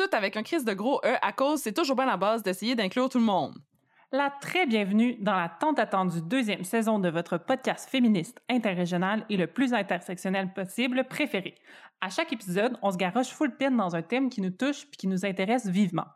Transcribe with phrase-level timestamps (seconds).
[0.00, 2.74] Toutes avec un crise de gros E à cause, c'est toujours bien la base d'essayer
[2.74, 3.52] d'inclure tout le monde.
[4.12, 9.36] La très bienvenue dans la tant attendue deuxième saison de votre podcast féministe interrégional et
[9.36, 11.54] le plus intersectionnel possible préféré.
[12.00, 14.96] À chaque épisode, on se garoche full pin dans un thème qui nous touche puis
[14.96, 16.06] qui nous intéresse vivement.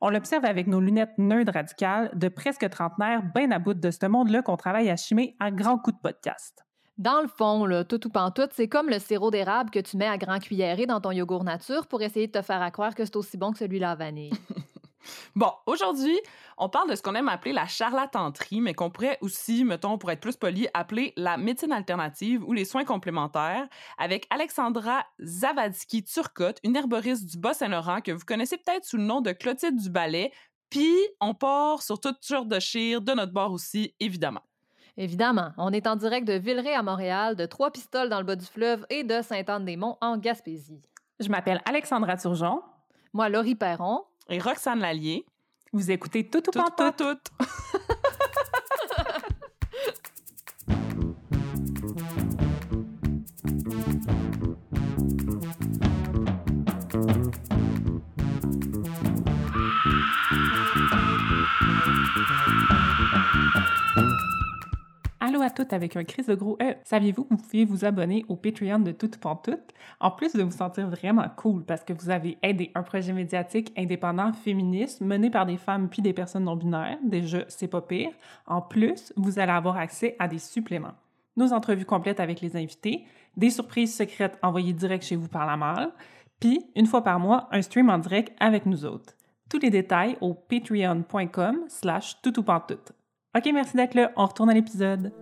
[0.00, 4.06] On l'observe avec nos lunettes nerd radicales de presque trentenaire bien à bout de ce
[4.06, 6.64] monde-là qu'on travaille à chimer à grands coups de podcast.
[6.96, 10.16] Dans le fond, tout ou pantoute, c'est comme le sirop d'érable que tu mets à
[10.16, 13.36] grand cuillerée dans ton yogourt nature pour essayer de te faire croire que c'est aussi
[13.36, 14.32] bon que celui-là à vanille.
[15.36, 16.18] Bon, aujourd'hui,
[16.56, 20.10] on parle de ce qu'on aime appeler la charlatanterie, mais qu'on pourrait aussi, mettons, pour
[20.10, 26.76] être plus poli, appeler la médecine alternative ou les soins complémentaires, avec Alexandra Zavadsky-Turcotte, une
[26.76, 30.32] herboriste du Bas-Saint-Laurent que vous connaissez peut-être sous le nom de Clotilde du Ballet.
[30.70, 34.42] Puis, on part sur toute sorte de chire de notre bord aussi, évidemment.
[34.96, 38.46] Évidemment, on est en direct de Villeray à Montréal, de Trois-Pistoles dans le bas du
[38.46, 40.82] fleuve et de Sainte-Anne-des-Monts en Gaspésie.
[41.18, 42.62] Je m'appelle Alexandra Turgeon.
[43.12, 44.04] Moi, Laurie Perron.
[44.28, 45.24] Et Roxane Lallier.
[45.72, 47.18] Vous écoutez Tout ou Tout, pas tout,
[65.54, 66.74] toutes avec un crise de gros E.
[66.84, 69.58] Saviez-vous que vous pouvez vous abonner au Patreon de Tout pour Tout,
[70.00, 73.72] en plus de vous sentir vraiment cool parce que vous avez aidé un projet médiatique
[73.76, 76.98] indépendant féministe mené par des femmes puis des personnes non binaires.
[77.02, 78.10] Déjà, c'est pas pire.
[78.46, 80.94] En plus, vous allez avoir accès à des suppléments.
[81.36, 83.04] Nos entrevues complètes avec les invités,
[83.36, 85.90] des surprises secrètes envoyées direct chez vous par la malle,
[86.40, 89.14] puis une fois par mois, un stream en direct avec nous autres.
[89.50, 92.92] Tous les détails au patreon.com slash toutoupantoute.
[93.36, 94.12] OK, merci d'être là.
[94.16, 95.12] On retourne à l'épisode.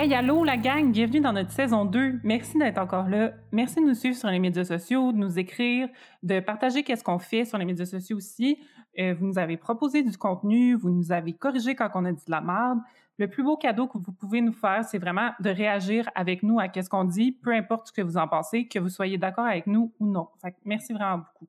[0.00, 2.20] Hey, allô la gang, bienvenue dans notre saison 2.
[2.22, 3.32] Merci d'être encore là.
[3.52, 5.88] Merci de nous suivre sur les médias sociaux, de nous écrire,
[6.22, 8.58] de partager qu'est-ce qu'on fait sur les médias sociaux aussi.
[8.98, 12.24] Euh, vous nous avez proposé du contenu, vous nous avez corrigé quand on a dit
[12.24, 12.78] de la merde.
[13.18, 16.60] Le plus beau cadeau que vous pouvez nous faire, c'est vraiment de réagir avec nous
[16.60, 19.46] à qu'est-ce qu'on dit, peu importe ce que vous en pensez, que vous soyez d'accord
[19.46, 20.28] avec nous ou non.
[20.64, 21.48] Merci vraiment beaucoup.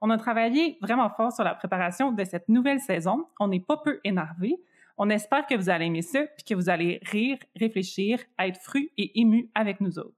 [0.00, 3.26] On a travaillé vraiment fort sur la préparation de cette nouvelle saison.
[3.38, 4.56] On n'est pas peu énervé.
[4.96, 8.90] On espère que vous allez aimer ça, puis que vous allez rire, réfléchir, être fru
[8.96, 10.16] et ému avec nous autres.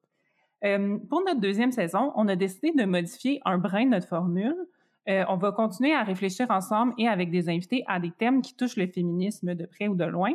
[0.65, 4.55] Euh, pour notre deuxième saison, on a décidé de modifier un brin de notre formule.
[5.09, 8.55] Euh, on va continuer à réfléchir ensemble et avec des invités à des thèmes qui
[8.55, 10.33] touchent le féminisme de près ou de loin.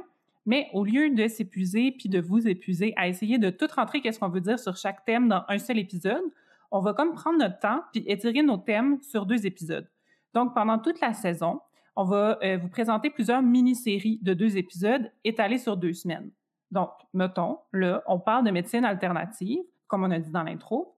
[0.48, 4.18] Mais au lieu de s'épuiser puis de vous épuiser à essayer de tout rentrer qu'est-ce
[4.18, 6.24] qu'on veut dire sur chaque thème dans un seul épisode,
[6.72, 9.88] on va comme prendre notre temps puis étirer nos thèmes sur deux épisodes.
[10.34, 11.60] Donc pendant toute la saison,
[11.98, 16.32] on va euh, vous présenter plusieurs mini-séries de deux épisodes étalées sur deux semaines.
[16.72, 20.96] Donc, mettons, là, on parle de médecine alternative, comme on a dit dans l'intro,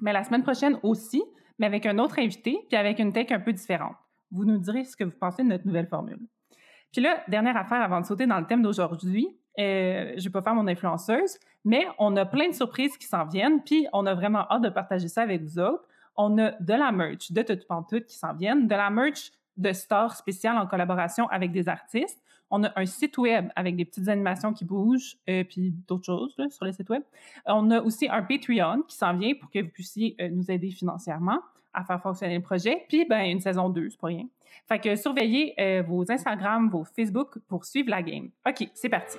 [0.00, 1.22] mais la semaine prochaine aussi,
[1.58, 3.96] mais avec un autre invité, puis avec une tech un peu différente.
[4.30, 6.18] Vous nous direz ce que vous pensez de notre nouvelle formule.
[6.96, 10.40] Puis là, dernière affaire avant de sauter dans le thème d'aujourd'hui, euh, je vais pas
[10.40, 14.14] faire mon influenceuse, mais on a plein de surprises qui s'en viennent, puis on a
[14.14, 15.84] vraiment hâte de partager ça avec vous autres.
[16.16, 19.74] On a de la merch de Tout Pantoute qui s'en viennent, de la merch de
[19.74, 22.18] stores spéciales en collaboration avec des artistes.
[22.48, 26.34] On a un site web avec des petites animations qui bougent, euh, puis d'autres choses
[26.48, 27.02] sur le site web.
[27.44, 30.70] On a aussi un Patreon qui s'en vient pour que vous puissiez euh, nous aider
[30.70, 31.40] financièrement
[31.76, 32.84] à faire fonctionner le projet.
[32.88, 34.24] Puis, ben, une saison 2, c'est pas rien.
[34.66, 38.30] Fait que surveillez euh, vos Instagram, vos Facebook pour suivre la game.
[38.48, 39.18] OK, c'est parti.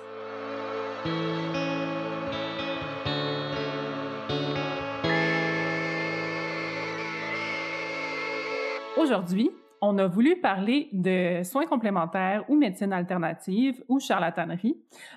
[8.96, 14.76] Aujourd'hui, on a voulu parler de soins complémentaires ou médecine alternative ou charlatanerie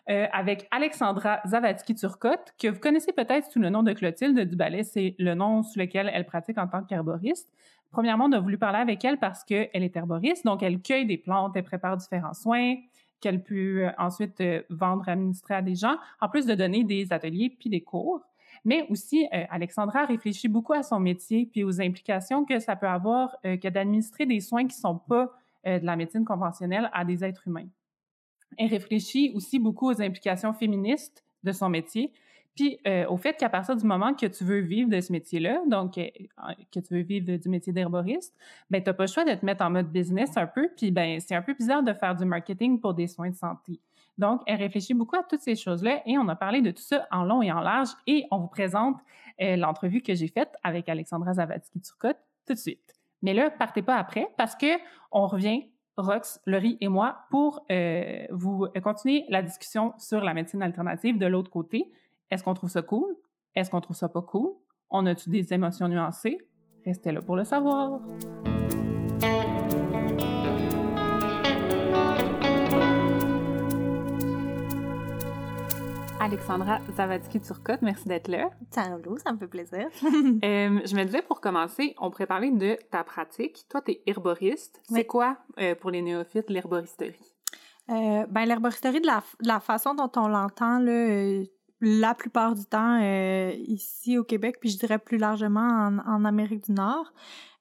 [0.09, 4.83] euh, avec Alexandra Zavadsky-Turcotte, que vous connaissez peut-être sous le nom de Clotilde Duballet.
[4.83, 7.51] C'est le nom sous lequel elle pratique en tant qu'herboriste.
[7.91, 11.17] Premièrement, on a voulu parler avec elle parce qu'elle est herboriste, donc elle cueille des
[11.17, 12.75] plantes, elle prépare différents soins
[13.19, 17.13] qu'elle peut euh, ensuite euh, vendre, administrer à des gens, en plus de donner des
[17.13, 18.21] ateliers puis des cours.
[18.63, 22.87] Mais aussi, euh, Alexandra réfléchit beaucoup à son métier puis aux implications que ça peut
[22.87, 25.31] avoir euh, que d'administrer des soins qui sont pas
[25.65, 27.67] euh, de la médecine conventionnelle à des êtres humains.
[28.57, 32.13] Elle réfléchit aussi beaucoup aux implications féministes de son métier,
[32.53, 32.77] puis
[33.09, 36.79] au fait qu'à partir du moment que tu veux vivre de ce métier-là, donc que
[36.81, 38.35] tu veux vivre du métier d'herboriste,
[38.69, 41.17] ben t'as pas le choix de te mettre en mode business un peu, puis ben
[41.21, 43.79] c'est un peu bizarre de faire du marketing pour des soins de santé.
[44.17, 47.07] Donc, elle réfléchit beaucoup à toutes ces choses-là et on a parlé de tout ça
[47.11, 48.97] en long et en large et on vous présente
[49.41, 52.93] euh, l'entrevue que j'ai faite avec Alexandra Zavadsky-Turcotte tout de suite.
[53.21, 54.77] Mais là, partez pas après parce que
[55.11, 55.63] on revient
[55.97, 61.25] Rox, Laurie et moi pour euh, vous continuer la discussion sur la médecine alternative de
[61.25, 61.91] l'autre côté.
[62.29, 63.15] Est-ce qu'on trouve ça cool?
[63.55, 64.51] Est-ce qu'on trouve ça pas cool?
[64.89, 66.37] On a-tu des émotions nuancées?
[66.85, 67.99] Restez là pour le savoir.
[76.23, 78.51] Alexandra Zavadski-Turcotte, merci d'être là.
[78.69, 79.87] Salut, ça me fait plaisir.
[80.03, 83.65] Euh, je me disais pour commencer, on pourrait parler de ta pratique.
[83.69, 84.79] Toi, tu es herboriste.
[84.83, 87.33] C'est quoi, euh, pour les néophytes, l'herboristerie?
[87.89, 91.43] Euh, ben, l'herboristerie, de la, de la, façon dont on l'entend, là,
[91.81, 92.99] la plupart du temps
[93.67, 97.11] ici au Québec, puis je dirais plus largement en, en Amérique du Nord,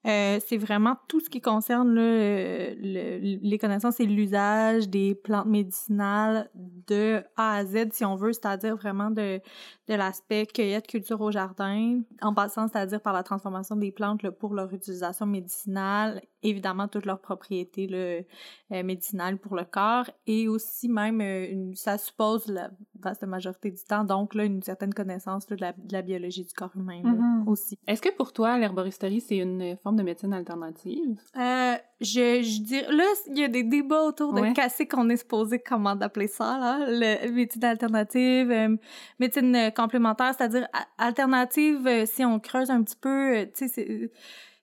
[0.07, 6.49] euh, c'est vraiment tout ce qui concerne le, les connaissances et l'usage des plantes médicinales
[6.55, 9.39] de A à Z, si on veut, c'est-à-dire vraiment de,
[9.87, 14.55] de l'aspect cueillette, culture au jardin, en passant, c'est-à-dire par la transformation des plantes pour
[14.55, 20.89] leur utilisation médicinale, évidemment toutes leurs propriétés là, euh, médicinales pour le corps, et aussi
[20.89, 25.47] même, euh, une, ça suppose la vaste majorité du temps, donc là, une certaine connaissance
[25.47, 27.47] de, la, de, la, biologie du corps humain mm-hmm.
[27.47, 27.77] aussi.
[27.87, 31.17] Est-ce que pour toi, l'herboristerie, c'est une forme de médecine alternative?
[31.37, 35.17] Euh, je, je dirais, là, il y a des débats autour de qu'est-ce qu'on est
[35.17, 38.75] supposé comment d'appeler ça, là, le médecine alternative, euh,
[39.19, 40.67] médecine complémentaire, c'est-à-dire
[40.97, 44.11] alternative, si on creuse un petit peu, tu sais,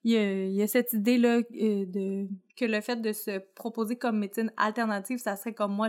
[0.08, 2.26] il y a, y a, cette idée-là de
[2.56, 5.86] que le fait de se proposer comme médecine alternative, ça serait comme moi,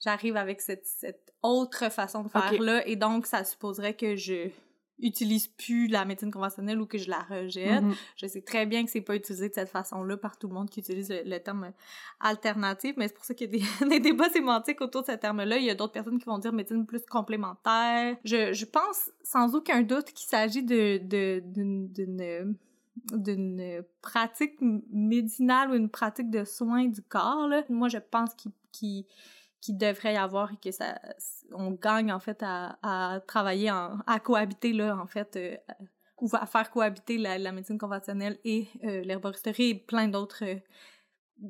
[0.00, 4.50] j'arrive avec cette, cette, autre façon de faire-là, et donc ça supposerait que je
[4.98, 7.82] utilise plus la médecine conventionnelle ou que je la rejette.
[7.82, 7.96] Mm-hmm.
[8.16, 10.70] Je sais très bien que c'est pas utilisé de cette façon-là par tout le monde
[10.70, 11.72] qui utilise le, terme
[12.18, 15.58] alternatif, mais c'est pour ça qu'il y a des, débats sémantiques autour de ce terme-là.
[15.58, 18.16] Il y a d'autres personnes qui vont dire médecine plus complémentaire.
[18.24, 22.56] Je, je pense sans aucun doute qu'il s'agit de, d'une
[23.12, 27.48] d'une pratique médicinale ou une pratique de soins du corps.
[27.68, 28.30] Moi, je pense
[28.72, 29.06] qu'il
[29.68, 30.98] devrait y avoir et que ça
[31.52, 35.56] on gagne en fait à, travailler en, à cohabiter là en fait euh,
[36.20, 40.56] ou à faire cohabiter la, la médecine conventionnelle et euh, l'herboristerie et plein d'autres euh,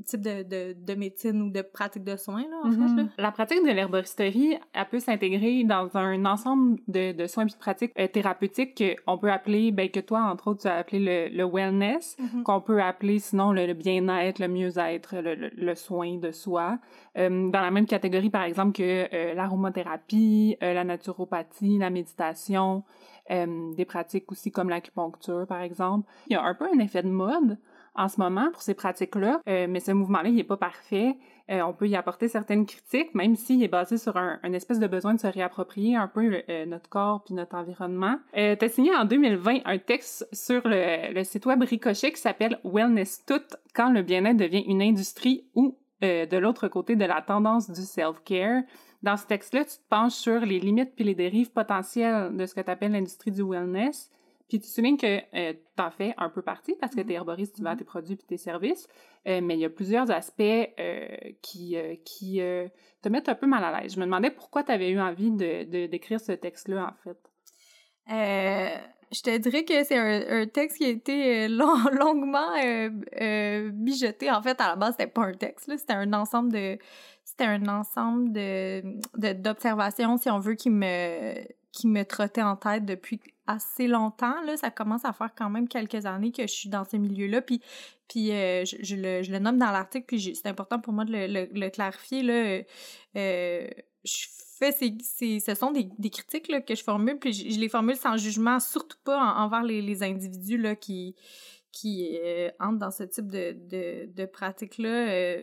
[0.05, 2.77] type de, de, de, médecine ou de pratique de soins, là, en fait.
[2.79, 2.87] Là?
[2.87, 3.09] Mm-hmm.
[3.19, 7.55] La pratique de l'herboristerie, elle peut s'intégrer dans un ensemble de, de soins et de
[7.55, 11.37] pratiques euh, thérapeutiques qu'on peut appeler, ben, que toi, entre autres, tu as appelé le,
[11.37, 12.43] le wellness, mm-hmm.
[12.43, 16.79] qu'on peut appeler sinon le, bien-être, le mieux-être, le, le, soin de soi.
[17.17, 22.85] Euh, dans la même catégorie, par exemple, que euh, l'aromathérapie, euh, la naturopathie, la méditation,
[23.29, 26.09] des pratiques aussi comme l'acupuncture, par exemple.
[26.29, 27.59] Il y a un peu un effet de mode
[27.97, 31.17] en ce moment pour ces pratiques-là, euh, mais ce mouvement-là, il n'est pas parfait.
[31.49, 34.87] Euh, on peut y apporter certaines critiques, même s'il est basé sur un, espèce de
[34.87, 38.17] besoin de se réapproprier un peu euh, notre corps puis notre environnement.
[38.37, 42.21] Euh, tu as signé en 2020 un texte sur le, le site web Ricochet qui
[42.21, 43.43] s'appelle Wellness Tout,
[43.75, 48.63] quand le bien-être devient une industrie ou de l'autre côté de la tendance du self-care.
[49.03, 52.55] Dans ce texte-là, tu te penches sur les limites puis les dérives potentielles de ce
[52.55, 54.11] que tu appelles l'industrie du wellness.
[54.49, 57.11] Puis tu soulignes que euh, tu en fais un peu partie parce que tu es
[57.11, 57.17] mm-hmm.
[57.17, 57.79] herboriste, tu vends mm-hmm.
[57.79, 58.87] tes produits et tes services,
[59.27, 62.41] euh, mais il y a plusieurs aspects euh, qui, euh, qui
[63.03, 63.95] te mettent un peu mal à l'aise.
[63.95, 67.19] Je me demandais pourquoi tu avais eu envie de, d'écrire ce texte-là, en fait.
[69.13, 72.55] je te dirais que c'est un, un, texte qui a été long, longuement
[73.73, 74.31] mijoté.
[74.31, 76.79] En fait, à la base, c'était pas un texte, c'était un ensemble de
[77.25, 78.83] c'était un ensemble de
[79.35, 81.35] d'observations, si on veut, qui me
[81.77, 84.41] qui me trottait en tête depuis assez longtemps.
[84.45, 87.43] Là, ça commence à faire quand même quelques années que je suis dans ce milieu-là.
[87.43, 87.61] Puis,
[88.09, 91.13] puis euh, je, le, je, le, nomme dans l'article, puis c'est important pour moi de
[91.13, 92.23] le, clarifier.
[92.23, 92.63] Là.
[93.17, 93.69] Euh,
[94.05, 94.27] je
[94.59, 98.17] fais ce sont des, des critiques là, que je formule, puis je, les formule sans
[98.17, 101.15] jugement, surtout pas envers les, les individus là, qui,
[101.73, 105.43] qui euh, entrent dans ce type de, de, de pratique-là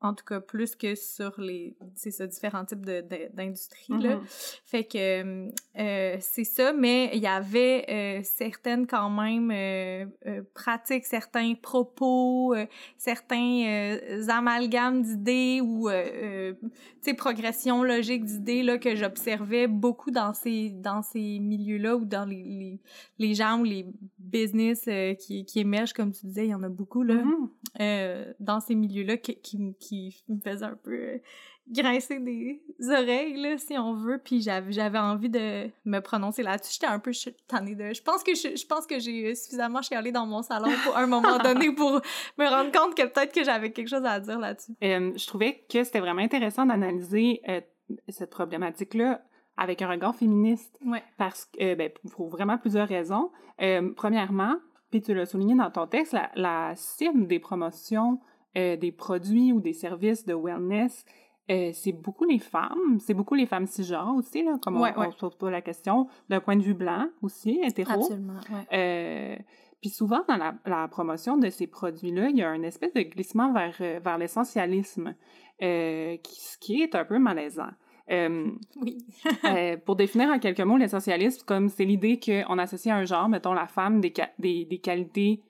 [0.00, 4.60] en tout cas plus que sur les c'est ça différents types de d'industries là mm-hmm.
[4.64, 10.42] fait que euh, c'est ça mais il y avait euh, certaines quand même euh, euh
[10.54, 16.56] pratiques certains propos euh, certains euh, amalgames d'idées ou tu
[17.00, 22.04] sais progression logique d'idées là que j'observais beaucoup dans ces dans ces milieux là ou
[22.04, 22.80] dans les, les,
[23.18, 23.86] les gens ou les
[24.18, 24.88] business
[25.18, 28.34] qui qui émergent comme tu disais il y en a beaucoup là mm-hmm.
[28.38, 29.87] dans ces milieux là qui, qui qui
[30.28, 31.18] me faisait un peu euh,
[31.70, 34.20] grincer des oreilles, là, si on veut.
[34.22, 36.74] Puis j'avais envie de me prononcer là-dessus.
[36.74, 37.12] J'étais un peu
[37.46, 37.92] tannée de...
[37.92, 41.06] Je pense que je, je pense que j'ai suffisamment chialé dans mon salon pour un
[41.06, 42.00] moment donné pour
[42.38, 44.72] me rendre compte que peut-être que j'avais quelque chose à dire là-dessus.
[44.82, 47.60] Euh, je trouvais que c'était vraiment intéressant d'analyser euh,
[48.08, 49.22] cette problématique-là
[49.56, 50.78] avec un regard féministe.
[50.84, 51.02] Ouais.
[51.16, 53.30] Parce que, ben, pour vraiment plusieurs raisons.
[53.96, 54.54] premièrement,
[54.90, 58.20] puis tu l'as souligné dans ton texte, la, la cible des promotions
[58.56, 61.04] euh, des produits ou des services de wellness,
[61.50, 65.00] euh, c'est beaucoup les femmes, c'est beaucoup les femmes cisgenres aussi, là, comme Ouais, on,
[65.00, 65.06] ouais.
[65.08, 67.92] on se pose pas la question, d'un point de vue blanc aussi, hétéro.
[67.92, 68.66] Absolument, ouais.
[68.78, 69.36] Euh,
[69.80, 73.00] puis souvent, dans la, la promotion de ces produits-là, il y a un espèce de
[73.02, 75.14] glissement vers, vers l'essentialisme,
[75.62, 77.70] euh, qui, ce qui est un peu malaisant.
[78.10, 78.50] Euh,
[78.82, 78.98] Oui.
[79.44, 83.28] euh, pour définir en quelques mots l'essentialisme, comme c'est l'idée qu'on associe à un genre,
[83.28, 85.42] mettons la femme, des, des, des qualités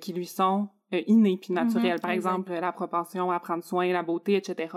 [0.00, 1.94] qui lui sont euh, innées puis naturelles.
[1.94, 2.30] Mhm, Par exact.
[2.30, 4.74] exemple, la propension à prendre soin, la beauté, etc.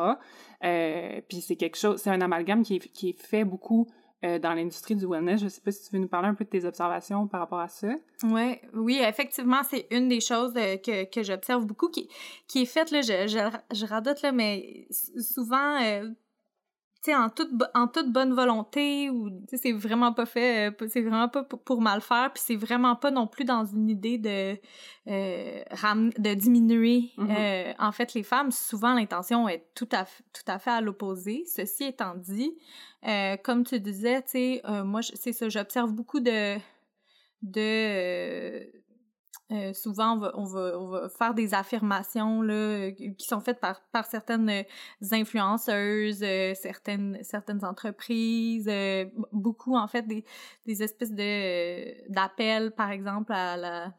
[0.63, 3.87] Euh, puis c'est quelque chose, c'est un amalgame qui est, qui est fait beaucoup
[4.25, 5.41] euh, dans l'industrie du wellness.
[5.41, 7.59] Je sais pas si tu veux nous parler un peu de tes observations par rapport
[7.59, 7.89] à ça.
[8.23, 12.09] Ouais, oui, effectivement, c'est une des choses euh, que, que j'observe beaucoup qui,
[12.47, 16.09] qui est faite, là, je, je, je radote, là, mais souvent, euh,
[17.03, 20.69] tu sais, en toute, en toute bonne volonté, ou, tu sais, c'est vraiment pas fait,
[20.71, 23.63] euh, c'est vraiment pas pour, pour mal faire, puis c'est vraiment pas non plus dans
[23.65, 24.57] une idée de,
[25.07, 27.29] euh, ram- de diminuer, Mhm.
[27.31, 28.51] euh, en fait, les femmes.
[28.51, 31.43] Souvent, l'intention est tout à, tout à fait à l'opposé.
[31.45, 32.57] Ceci étant dit,
[33.07, 36.57] euh, comme tu disais, tu sais, euh, moi, c'est ça, j'observe beaucoup de
[37.43, 38.71] de
[39.51, 43.39] euh, souvent on va, on va on va faire des affirmations là euh, qui sont
[43.39, 44.63] faites par par certaines euh,
[45.11, 48.69] influenceuses euh, certaines certaines entreprises
[49.31, 50.25] beaucoup en fait des
[50.65, 53.93] des espèces de d'appels par exemple à la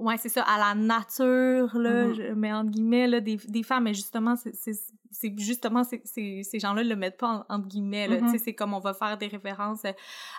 [0.00, 2.14] Ouais, c'est ça, à la nature, là, Mhm.
[2.14, 6.02] je mets entre guillemets, là, des, des femmes, mais justement, c'est c'est- c'est justement, c'est-
[6.04, 8.78] c'est- ces gens-là le mettent pas en- entre guillemets, là, tu sais, c'est comme on
[8.80, 9.92] va faire des références euh,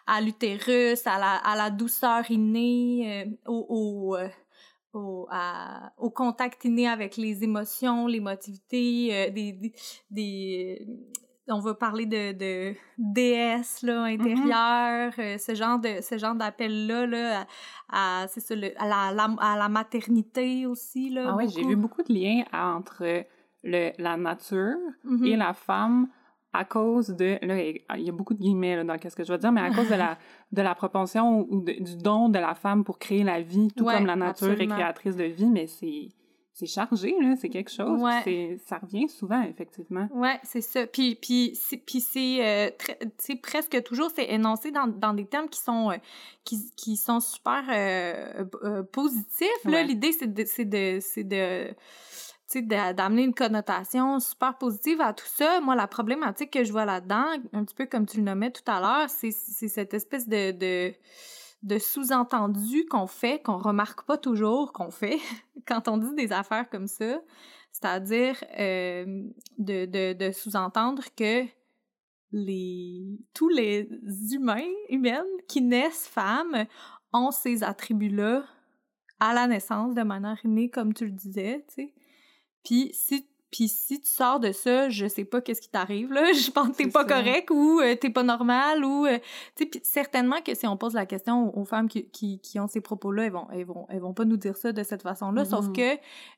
[0.07, 4.29] à l'utérus, à la, à la douceur innée, euh, au, au, euh,
[4.93, 9.73] au, à- au contact inné avec les émotions, l'émotivité, euh, des, des,
[10.09, 10.87] des-
[11.47, 16.87] on va parler de, de déesse là intérieure, euh, ce genre de ce genre d'appel
[16.87, 17.45] là là
[17.89, 21.29] à, à- c'est ça le- à la, la- à la maternité aussi là.
[21.29, 23.25] Ah oui, j'ai vu beaucoup de liens entre
[23.63, 25.25] le, la nature Mhm.
[25.25, 26.07] et la femme
[26.53, 27.63] à cause de là
[27.97, 29.71] il y a beaucoup de guillemets là, dans ce que je veux dire mais à
[29.71, 30.17] cause de la
[30.51, 33.85] de la propension ou de- du don de la femme pour créer la vie tout
[33.85, 36.09] Ouais, comme la nature est créatrice de vie mais c'est
[36.53, 38.57] c'est chargé là c'est quelque chose Ouais.
[38.65, 40.85] ça revient souvent effectivement Ouais, c'est ça.
[40.85, 42.69] Puis, puis, c'est, euh,
[43.41, 45.95] presque toujours, c'est énoncé dans, dans des termes qui sont, euh,
[46.43, 49.47] qui, qui sont super euh, positifs.
[49.65, 49.83] Là, Ouais.
[49.85, 51.73] l'idée, c'est de, c'est de,
[52.93, 55.61] d'amener une connotation super positive à tout ça.
[55.61, 58.69] Moi, la problématique que je vois là-dedans, un petit peu comme tu le nommais tout
[58.69, 60.93] à l'heure, c'est, c'est cette espèce de, de,
[61.63, 65.19] de sous-entendu qu'on fait, qu'on remarque pas toujours qu'on fait
[65.67, 67.21] quand on dit des affaires comme ça.
[67.71, 71.45] C'est-à-dire euh, de, de, de sous-entendre que
[72.31, 73.87] les, tous les
[74.33, 76.65] humains, humaines qui naissent femmes
[77.13, 78.43] ont ces attributs-là
[79.19, 81.65] à la naissance de manière innée, comme tu le disais.
[82.63, 86.31] Puis si, puis si tu sors de ça, je sais pas qu'est-ce qui t'arrive, là.
[86.33, 87.15] Je pense que t'es pas ça.
[87.21, 89.05] correct ou euh, t'es pas normal ou...
[89.05, 89.19] euh,
[89.55, 92.59] tu sais, certainement que si on pose la question aux, aux femmes qui, qui, qui
[92.59, 95.01] ont ces propos-là, elles vont, elles, vont, elles vont pas nous dire ça de cette
[95.03, 95.43] façon-là.
[95.45, 95.97] Sauf que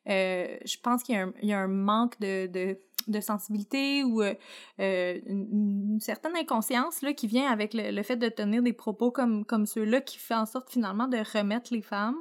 [0.09, 2.77] euh, je pense qu'il y, a un- il y a un manque de, de,
[3.07, 4.33] de sensibilité ou euh,
[4.79, 8.73] euh, une, une certaine inconscience là, qui vient avec le, le fait de tenir des
[8.73, 12.17] propos comme, comme ceux-là qui fait en sorte finalement de remettre les femmes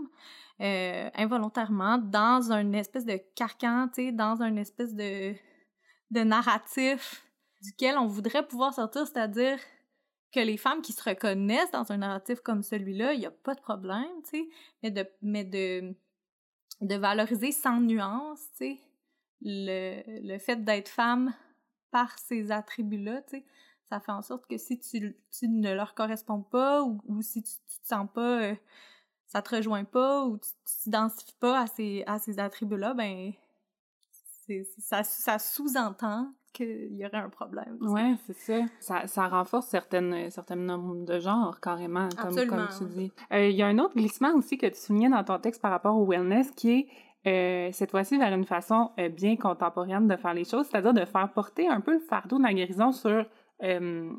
[0.62, 5.35] euh, involontairement dans une espèce de carcan, dans une espèce de,
[6.11, 7.25] de narratif
[7.62, 9.59] duquel on voudrait pouvoir sortir, c'est-à-dire
[10.33, 13.54] que les femmes qui se reconnaissent dans un narratif comme celui-là, il n'y a pas
[13.54, 14.49] de problème, tu sais,
[14.83, 15.95] mais de, mais de,
[16.81, 18.81] de valoriser sans nuance, tu sais,
[19.42, 21.35] le, le fait d'être femme
[21.90, 23.45] par ces attributs-là, tu sais,
[23.88, 27.42] ça fait en sorte que si tu, tu ne leur corresponds pas ou, ou si
[27.42, 28.54] tu, tu te sens pas, euh,
[29.33, 30.51] ça te rejoint pas ou tu
[30.83, 33.33] t'identifies pas à ces, à ces attributs-là, ben,
[34.47, 37.79] c'est, ça, ça sous-entend qu'il y aurait un problème.
[37.81, 37.93] tu sais.
[37.93, 38.67] Ouais, c'est ça.
[38.79, 39.07] ça.
[39.07, 43.12] Ça renforce certaines, certaines normes de genre, carrément, comme, Absolument, comme tu dis.
[43.33, 45.71] Euh, Il y a un autre glissement aussi que tu soulignais dans ton texte par
[45.71, 46.89] rapport au wellness qui est
[47.27, 51.07] euh, cette fois-ci vers une façon euh, bien contemporaine de faire les choses, c'est-à-dire de
[51.07, 53.25] faire porter un peu le fardeau de la guérison sur,
[53.62, 54.12] euh,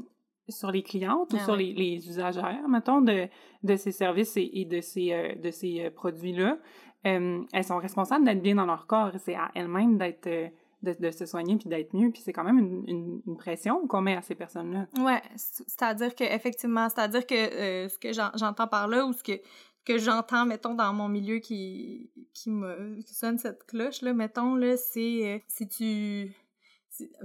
[0.49, 3.27] sur les clientes ou Ah sur les, les usagères, mettons, de,
[3.63, 6.57] de ces services et, et de ces, euh, de ces euh, produits-là.
[7.05, 9.11] Euh, elles sont responsables d'être bien dans leur corps.
[9.19, 10.27] C'est à elles-mêmes d'être...
[10.27, 10.47] euh,
[10.83, 13.87] de, de se soigner puis d'être mieux puis c'est quand même une, une, une pression
[13.87, 14.85] qu'on met à ces personnes-là.
[15.01, 19.23] Ouais, c'est-à-dire que effectivement, c'est-à-dire que euh, ce que j'en- j'entends par là ou ce
[19.23, 19.39] que
[19.85, 24.55] que j'entends mettons dans mon milieu qui qui me qui sonne cette cloche là, mettons
[24.55, 26.33] là, c'est euh, si tu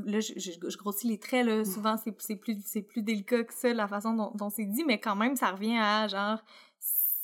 [0.05, 3.45] là je, je, je grossis les traits là, souvent c'est c'est plus c'est plus délicat
[3.45, 6.43] que ça la façon dont, dont c'est dit, mais quand même ça revient à genre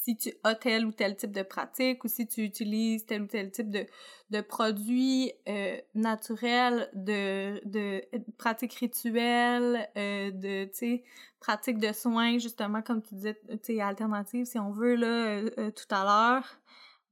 [0.04, 3.26] si tu as tel ou tel type de pratique ou si tu utilises tel ou
[3.26, 3.86] tel type de,
[4.28, 8.02] de produits euh, naturels, de, de,
[8.36, 11.04] pratiques rituelles, euh, de, tu sais,
[11.40, 15.50] pratiques de soins, justement, comme tu disais, tu sais, alternatives, si on veut, là, euh,
[15.58, 16.60] euh, tout à l'heure,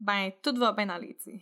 [0.00, 1.40] ben, tout va bien aller, tu sais.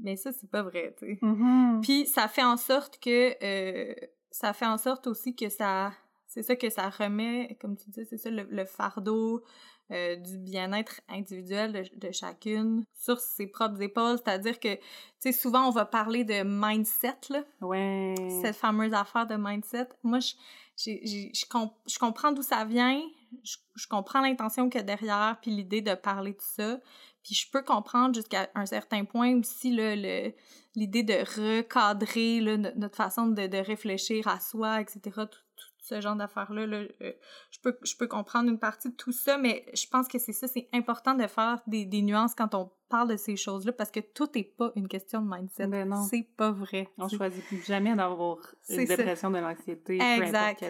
[0.00, 1.18] Mais ça, c'est pas vrai, tu sais.
[1.22, 1.80] Mhm.
[1.82, 3.94] Puis ça fait en sorte que euh,
[4.30, 5.92] ça fait en sorte aussi que ça
[6.26, 9.42] c'est ça que ça remet comme tu dis c'est ça le, le fardeau
[9.90, 14.80] euh, du bien-être individuel de, de chacune sur ses propres épaules c'est-à-dire que tu
[15.18, 18.14] sais souvent on va parler de mindset là Ouais.
[18.40, 20.32] cette fameuse affaire de mindset moi je
[20.78, 22.98] je comprends d'où ça vient
[23.42, 26.78] je, je comprends l'intention qu'il y a derrière puis l'idée de parler de ça
[27.22, 32.40] puis je peux comprendre jusqu'à un certain point aussi l'idée de recadrer
[32.76, 35.00] notre façon de, de réfléchir à soi, etc.
[35.30, 35.38] Tout,
[35.84, 36.66] ce genre d'affaires-là.
[36.66, 37.12] Là, euh,
[37.50, 40.32] je, peux, je peux comprendre une partie de tout ça, mais je pense que c'est
[40.32, 43.90] ça, c'est important de faire des, des nuances quand on parle de ces choses-là, parce
[43.90, 45.66] que tout n'est pas une question de mindset.
[45.66, 45.92] Ben.
[46.08, 46.88] C'est pas vrai.
[46.98, 48.36] On C'est- choisit jamais d'avoir
[48.70, 48.96] une ça.
[48.96, 50.64] dépression de l'anxiété, peu importe Exact.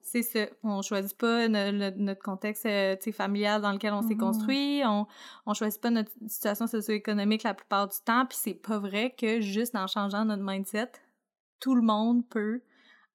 [0.00, 0.46] C'est ça.
[0.62, 4.20] On choisit pas no- no- notre contexte euh, familial dans lequel on s'est Mhm.
[4.20, 4.82] construit.
[4.84, 5.06] On,
[5.46, 8.24] on choisit pas notre situation socio-économique la plupart du temps.
[8.26, 10.90] Puis c'est pas vrai que juste en changeant notre mindset,
[11.60, 12.62] tout le monde peut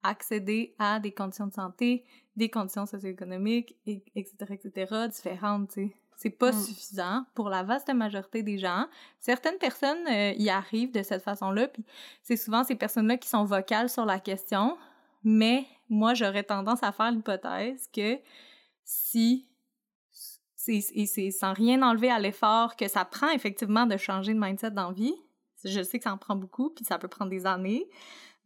[0.04, 5.96] accéder à des conditions de santé, des conditions socio-économiques, et- etc., etc., différentes, tu sais.
[6.18, 6.62] C'est pas Mm.
[6.62, 8.88] suffisant pour la vaste majorité des gens.
[9.20, 11.84] Certaines personnes euh, y arrivent de cette façon-là, puis
[12.24, 14.78] c'est souvent ces personnes-là qui sont vocales sur la question,
[15.24, 18.18] mais moi, j'aurais tendance à faire l'hypothèse que
[18.84, 19.48] si,
[20.68, 24.72] et c'est sans rien enlever à l'effort que ça prend effectivement de changer de mindset
[24.72, 25.16] dans la vie,
[25.64, 27.88] je sais que ça en prend beaucoup, puis ça peut prendre des années,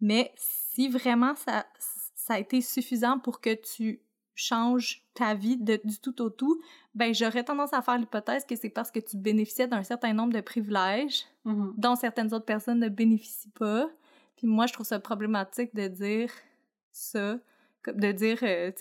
[0.02, 1.66] mais si vraiment ça,
[2.16, 4.02] ça a été suffisant pour que tu
[4.36, 6.62] changes ta vie de, du tout au tout,
[7.00, 10.34] ben j'aurais tendance à faire l'hypothèse que c'est parce que tu bénéficiais d'un certain nombre
[10.34, 11.74] de privilèges Mhm.
[11.78, 13.90] dont certaines autres personnes ne bénéficient pas.
[14.36, 16.32] Puis moi, je trouve ça problématique de dire
[16.92, 17.38] ça,
[17.88, 18.72] de dire euh,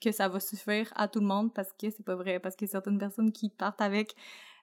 [0.00, 2.38] que ça va suffire à tout le monde parce que c'est pas vrai.
[2.40, 4.18] Parce qu'il y a certaines personnes qui partent avec, tu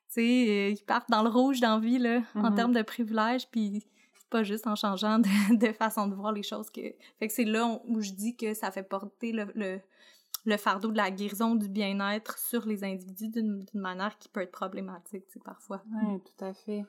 [0.10, 2.56] sais, euh, qui partent dans le rouge dans la vie, là, en Mhm.
[2.56, 3.84] termes de privilèges, puis
[4.20, 5.28] c'est pas juste en changeant de,
[5.68, 6.82] de façon de voir les choses que...
[7.20, 9.80] Fait que c'est là où- où je dis que ça fait porter le, le,
[10.46, 14.52] le fardeau de la guérison, du bien-être sur les individus d'une manière qui peut être
[14.52, 15.82] problématique, tu sais, parfois.
[15.92, 16.86] Oui, tout à fait.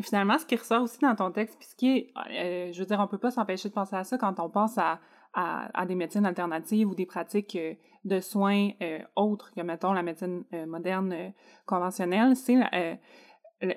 [0.00, 2.86] Finalement, ce qui ressort aussi dans ton texte, puis ce qui est, euh, je veux
[2.86, 5.00] dire, on peut pas s'empêcher de penser à ça quand on pense à,
[5.34, 10.02] à, des médecines alternatives ou des pratiques euh, de soins euh, autres que, mettons, la
[10.02, 11.32] médecine moderne
[11.66, 12.56] conventionnelle, c'est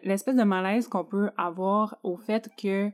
[0.03, 2.91] l'espèce de malaise qu'on peut avoir au fait que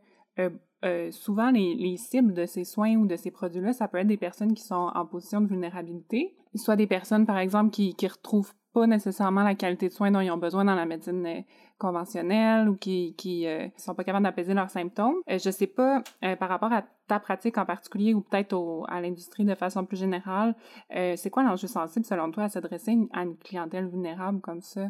[0.86, 4.08] euh, souvent les, les cibles de ces soins ou de ces produits-là, ça peut être
[4.08, 8.08] des personnes qui sont en position de vulnérabilité, soit des personnes, par exemple, qui qui
[8.08, 11.42] retrouvent pas nécessairement la qualité de soins dont ils ont besoin dans la médecine euh,
[11.78, 15.16] conventionnelle ou qui qui euh, sont pas capables d'apaiser leurs symptômes.
[15.30, 16.04] Euh, je sais pas
[16.40, 20.56] par rapport à ta pratique en particulier ou peut-être à l'industrie de façon plus générale,
[20.90, 24.90] c'est quoi l'enjeu sensible selon toi à s'adresser à une clientèle vulnérable comme ça?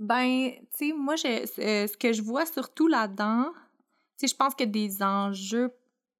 [0.00, 1.26] Ben, tu sais, moi, je,
[1.60, 3.52] euh, ce que je vois surtout là-dedans,
[4.18, 5.72] tu sais, je pense que des enjeux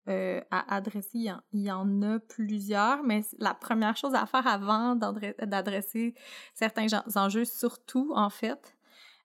[0.09, 4.15] euh, à adresser, il y, en, il y en a plusieurs, mais la première chose
[4.15, 6.15] à faire avant d'adre- d'adresser
[6.55, 8.77] certains enjeux, surtout, en fait,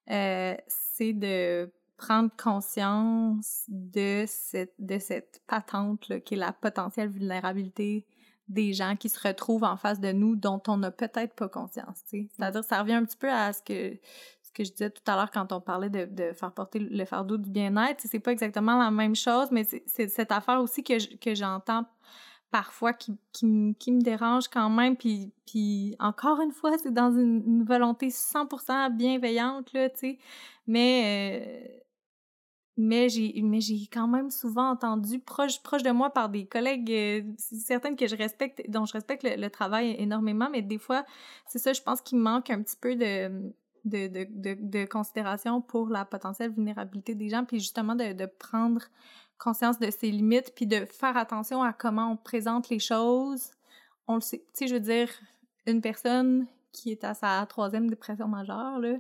[0.10, 7.10] euh, c'est de prendre conscience de cette, de cette patente là, qui est la potentielle
[7.10, 8.06] vulnérabilité
[8.48, 12.04] des gens qui se retrouvent en face de nous dont on n'a peut-être pas conscience.
[12.04, 12.28] tu sais.
[12.36, 13.98] C'est-à-dire, ça revient un petit peu à ce que,
[14.56, 17.38] que je disais tout à l'heure quand on parlait de, de faire porter le fardeau
[17.38, 18.02] du bien-être.
[18.06, 21.86] C'est pas exactement la même chose, mais c'est cette affaire aussi que je- que j'entends
[22.52, 24.96] parfois qui, qui, qui me dérange quand même.
[24.96, 30.18] Puis, puis encore une fois, c'est dans une, volonté 100% bienveillante, là, tu sais.
[30.68, 31.65] Mais...
[31.76, 31.82] euh,
[32.78, 37.96] mais j'ai quand même souvent entendu proche proche de moi par des collègues euh, certaines
[37.96, 41.06] que je respecte dont je respecte le, le travail énormément mais des fois
[41.48, 43.32] c'est ça je pense qu'il manque un petit peu de
[43.86, 48.82] de, de, de, considération pour la potentielle vulnérabilité des gens puis justement de, de prendre
[49.38, 53.52] conscience de ses limites puis de faire attention à comment on présente les choses
[54.08, 55.10] on le sait tu sais je veux dire
[55.67, 58.98] une personne qui est à sa troisième dépression majeure là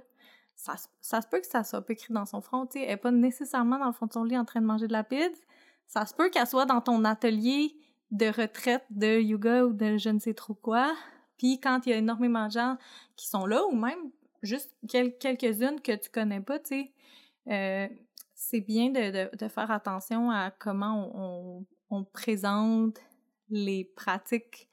[0.55, 2.91] ça, ça se peut que ça soit pas écrit dans son front, tu sais, elle
[2.91, 5.03] est pas nécessairement dans le fond de son lit en train de manger de la
[5.03, 5.41] pizza.
[5.87, 7.75] Ça se peut qu'elle soit dans ton atelier
[8.11, 10.95] de retraite de yoga ou de je ne sais trop quoi.
[11.37, 12.77] Puis quand il y a énormément de gens
[13.15, 14.11] qui sont là, ou même
[14.45, 16.91] juste quel- quelques-unes que tu connais pas, tu sais,
[17.49, 17.87] euh,
[18.33, 22.99] c'est bien de, faire attention à comment on présente
[23.49, 24.69] les pratiques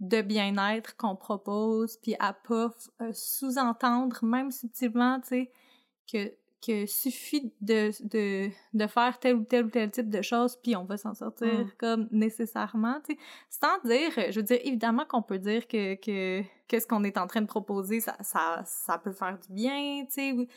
[0.00, 2.70] de bien-être qu'on propose, puis à pas
[3.02, 5.52] euh, sous-entendre, même subtilement, tu sais,
[6.10, 10.56] que que suffit de, de, de, faire tel ou tel ou tel type de choses,
[10.56, 11.70] puis on va s'en sortir Mm.
[11.78, 13.18] comme nécessairement, tu sais.
[13.48, 17.16] Sans dire, je veux dire, évidemment qu'on peut dire que, que, que ce qu'on est
[17.16, 20.48] en train de proposer, ça, ça, ça peut faire du bien, tu sais.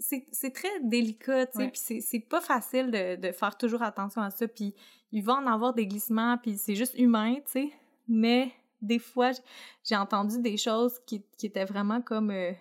[0.00, 1.70] C'est c'est très délicat, tu sais, Ouais.
[1.70, 4.74] puis c'est- c'est pas facile de, de faire toujours attention à ça, puis
[5.10, 7.70] il va en avoir des glissements, puis c'est juste humain, tu sais.
[8.06, 9.32] Mais des fois,
[9.82, 12.30] j'ai entendu des choses qui, qui étaient vraiment comme...
[12.30, 12.52] euh,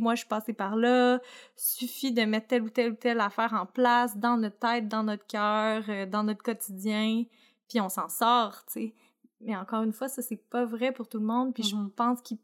[0.00, 1.20] moi, je suis passée par là,
[1.56, 5.02] suffit de mettre telle ou telle ou telle affaire en place dans notre tête, dans
[5.02, 7.24] notre cœur, euh, dans notre quotidien,
[7.68, 8.94] puis on s'en sort, tu sais.
[9.40, 12.20] Mais encore une fois, ça, c'est pas vrai pour tout le monde, puis je pense
[12.22, 12.38] qu'il-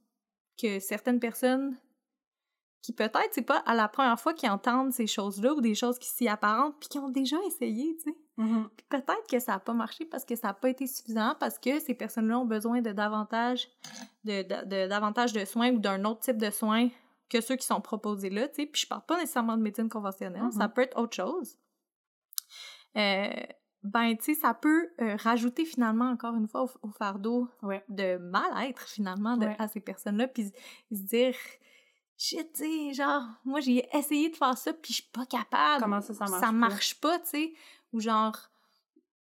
[0.61, 1.77] que certaines personnes
[2.83, 5.99] qui peut-être, c'est pas à la première fois qu'ils entendent ces choses-là ou des choses
[5.99, 8.17] qui s'y apparentent, puis qui ont déjà essayé, tu sais.
[8.77, 11.59] Puis peut-être que ça n'a pas marché parce que ça n'a pas été suffisant, parce
[11.59, 13.69] que ces personnes-là ont besoin de davantage
[14.25, 16.89] de, de, de- davantage de soins ou d'un autre type de soins
[17.29, 18.67] que ceux qui sont proposés là, tu sais.
[18.67, 20.53] Puis je parle pas nécessairement de médecine conventionnelle, Mhm.
[20.53, 21.57] ça peut être autre chose.
[22.97, 23.31] Euh,
[23.83, 27.85] ben, tu sais, ça peut euh, rajouter finalement, encore une fois, au, au fardeau Ouais.
[27.89, 29.57] de mal-être, finalement, de- Ouais.
[29.59, 30.45] à ces personnes-là, puis
[30.91, 31.35] se dire...
[32.17, 35.83] Shit, tu sais, genre, moi, j'ai essayé de faire ça, puis je suis pas capable
[35.83, 36.41] Comment ça, ça marche?
[36.41, 36.53] ça pas?
[36.53, 37.53] marche pas, tu sais,
[37.93, 38.37] ou genre,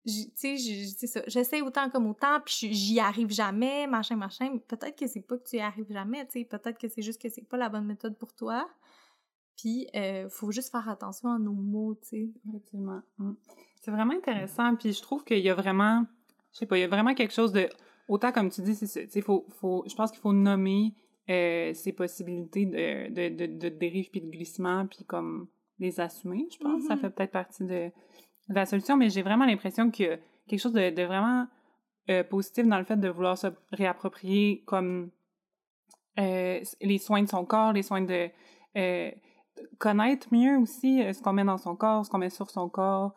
[0.05, 5.47] j'essaie autant comme autant, puis j'y- arrive jamais, machin, machin, peut-être que c'est pas que
[5.47, 7.85] tu y arrives jamais, tu sais, peut-être que c'est juste que c'est pas la bonne
[7.85, 8.67] méthode pour toi,
[9.57, 12.29] puis euh, faut juste faire attention à nos mots, tu sais.
[12.49, 13.01] Effectivement.
[13.17, 13.33] Mm.
[13.81, 14.75] C'est vraiment intéressant.
[14.75, 16.05] Puis je trouve qu'il y a vraiment,
[16.53, 17.67] je sais pas, il y a vraiment quelque chose de,
[18.07, 20.93] autant comme tu dis, c'est ça, tu sais, faut, faut, je pense qu'il faut nommer
[21.29, 25.47] euh, ces possibilités de, de, de, de dérive puis de glissement, puis comme
[25.79, 26.83] les assumer, je pense.
[26.83, 27.01] Ça Mhm.
[27.01, 27.91] fait peut-être partie de,
[28.55, 31.47] la solution, mais j'ai vraiment l'impression a quelque chose de, vraiment
[32.09, 35.11] euh, positif dans le fait de vouloir se réapproprier comme
[36.19, 38.29] euh, les soins de son corps, les soins de
[38.77, 39.11] euh,
[39.77, 43.13] connaître mieux aussi ce qu'on met dans son corps, ce qu'on met sur son corps,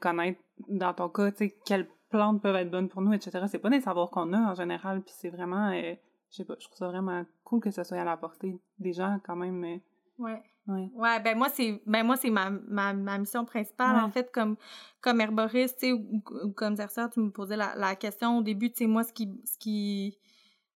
[0.00, 3.46] connaître dans ton cas, tu sais, quelles plantes peuvent être bonnes pour nous, etc.
[3.48, 5.96] C'est pas des savoirs qu'on a en général, puis c'est vraiment, je
[6.36, 9.18] sais pas, je trouve ça vraiment cool que ça soit à la portée des gens
[9.24, 9.80] quand même.
[10.18, 10.42] Ouais.
[10.68, 10.88] Ouais.
[10.94, 14.02] Ouais, ben moi c'est ben moi c'est ma, ma, ma mission principale Ouais.
[14.02, 14.56] en fait comme
[15.00, 18.42] comme herboriste, tu sais ou, ou comme chercheur, tu me posais la, la question au
[18.42, 20.18] début, tu sais moi ce qui ce qui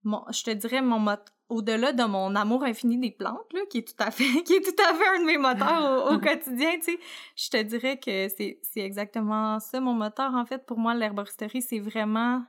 [0.04, 1.10] mon, je te dirais mon mot
[1.48, 4.60] au-delà de mon amour infini des plantes là, qui est tout à fait qui est
[4.62, 6.98] tout à fait un de mes moteurs au, au quotidien, tu sais,
[7.36, 11.62] je te dirais que c'est c'est exactement ça mon moteur en fait pour moi l'herboristerie,
[11.62, 12.42] c'est vraiment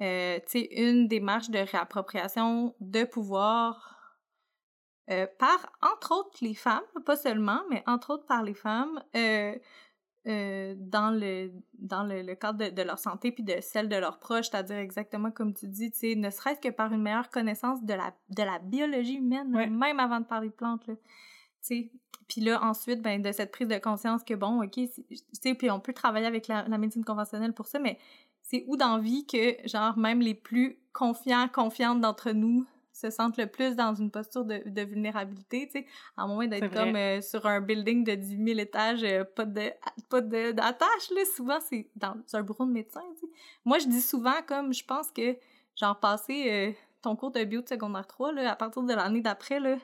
[0.00, 3.97] euh, tu sais une démarche de réappropriation de pouvoir
[5.10, 9.54] euh, par, entre autres, les femmes, pas seulement, mais entre autres par les femmes, euh,
[10.26, 13.96] euh, dans, le, dans le, le cadre de, de leur santé puis de celle de
[13.96, 17.30] leurs proches, c'est-à-dire exactement comme tu dis, tu sais, ne serait-ce que par une meilleure
[17.30, 19.68] connaissance de la, de la biologie humaine, Ouais.
[19.68, 20.94] même avant de parler de plantes, là.
[20.96, 21.00] Tu
[21.62, 21.92] sais,
[22.28, 24.90] puis là, ensuite, ben, de cette prise de conscience que, bon, OK, tu
[25.32, 27.98] sais, puis on peut travailler avec la, la médecine conventionnelle pour ça, mais
[28.42, 32.66] c'est où dans la vie que, genre, même les plus confiants, confiantes d'entre nous
[32.98, 36.64] se sentent le plus dans une posture de, de vulnérabilité, tu sais, à moins d'être
[36.74, 39.70] comme euh, sur un building de 10 000 étages, euh, pas de
[40.08, 43.32] pas de- d'attache, là, souvent, c'est dans un bureau de médecin, tu sais.
[43.64, 45.36] Moi, je dis souvent, comme, je pense que,
[45.76, 49.20] genre, passer euh, ton cours de bio de secondaire 3, là, à partir de l'année
[49.20, 49.76] d'après, là,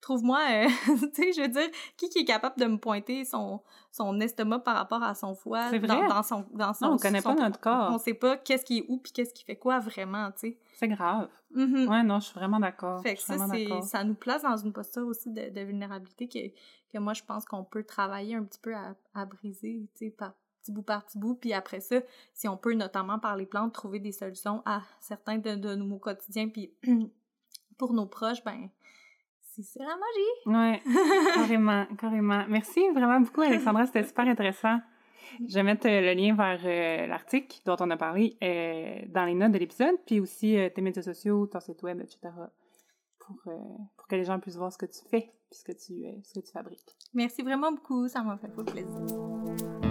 [0.00, 0.68] trouve-moi, euh,
[1.14, 3.60] tu sais, je veux dire, qui qui est capable de me pointer son,
[3.92, 7.20] son estomac par rapport à son foie dans, dans son dans son Non, on connaît
[7.20, 7.90] son- pas notre corps.
[7.92, 10.58] On sait pas qu'est-ce qui est où puis qu'est-ce qui fait quoi vraiment, tu sais.
[10.74, 11.28] C'est grave.
[11.50, 11.88] Mhm.
[11.88, 13.02] Ouais, non, je suis vraiment d'accord.
[13.02, 17.14] Fait que ça, nous place dans une posture aussi de, de vulnérabilité que, que moi,
[17.14, 20.72] je pense qu'on peut travailler un petit peu à, à briser, tu sais, par petit
[20.72, 21.34] bout par petit bout.
[21.34, 21.96] Puis après ça,
[22.34, 25.98] si on peut, notamment par les plantes, trouver des solutions à certains de, de nos
[25.98, 26.72] quotidiens, puis
[27.78, 28.68] pour nos proches, ben,
[29.40, 30.46] c'est, c'est la magie.
[30.46, 30.82] Ouais,
[31.34, 32.44] carrément, carrément.
[32.48, 33.86] Merci vraiment beaucoup, Alexandra.
[33.86, 34.78] C'était super intéressant.
[35.46, 39.24] Je vais mettre euh, le lien vers euh, l'article dont on a parlé euh, dans
[39.24, 42.18] les notes de l'épisode, puis aussi tes médias sociaux, ton site web, etc.
[43.18, 43.42] Pour,
[43.96, 46.34] pour que les gens puissent voir ce que tu fais puis ce que tu, ce
[46.34, 46.96] que tu fabriques.
[47.14, 49.87] Merci vraiment beaucoup, ça m'a fait beaucoup plaisir.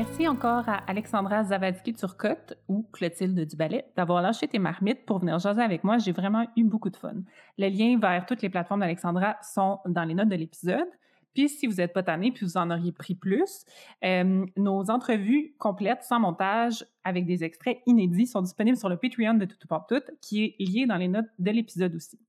[0.00, 5.60] Merci encore à Alexandra Zavadski-Turcotte ou Clotilde Duballet d'avoir lâché tes marmites pour venir jaser
[5.60, 5.98] avec moi.
[5.98, 7.14] J'ai vraiment eu beaucoup de fun.
[7.56, 10.86] Les liens vers toutes les plateformes d'Alexandra sont dans les notes de l'épisode.
[11.34, 13.64] Puis si vous n'êtes pas tanné puis vous en auriez pris plus,
[14.04, 19.34] euh, nos entrevues complètes sans montage avec des extraits inédits sont disponibles sur le Patreon
[19.34, 22.20] de Tout Pour Tout qui est lié dans les notes de l'épisode aussi.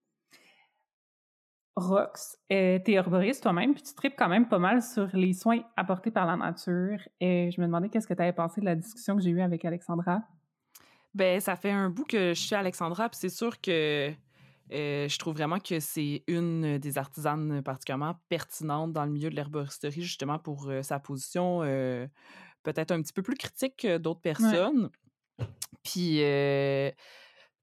[1.76, 5.62] Rox, euh, t'es herboriste toi-même, puis tu tripes quand même pas mal sur les soins
[5.78, 7.00] apportés par la nature.
[7.22, 9.42] Et je me demandais qu'est-ce que tu avais pensé de la discussion que j'ai eue
[9.42, 10.22] avec Alexandra?
[11.14, 14.14] Ben, ça fait un bout que je suis Alexandra, puis c'est sûr que
[14.72, 19.36] euh, je trouve vraiment que c'est une des artisanes particulièrement pertinentes dans le milieu de
[19.36, 22.06] l'herboristerie, justement pour euh, sa position euh,
[22.62, 24.90] peut-être un petit peu plus critique que d'autres personnes.
[25.84, 26.20] Puis,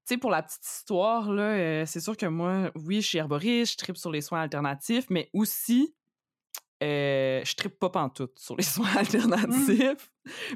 [0.07, 3.73] tu sais, pour la petite histoire, là, c'est sûr que moi, oui, je suis herboriste,
[3.73, 5.93] je tripe sur les soins alternatifs, mais aussi,
[6.81, 8.97] je tripe pas pantoute sur les soins Mmh.
[8.97, 10.11] alternatifs.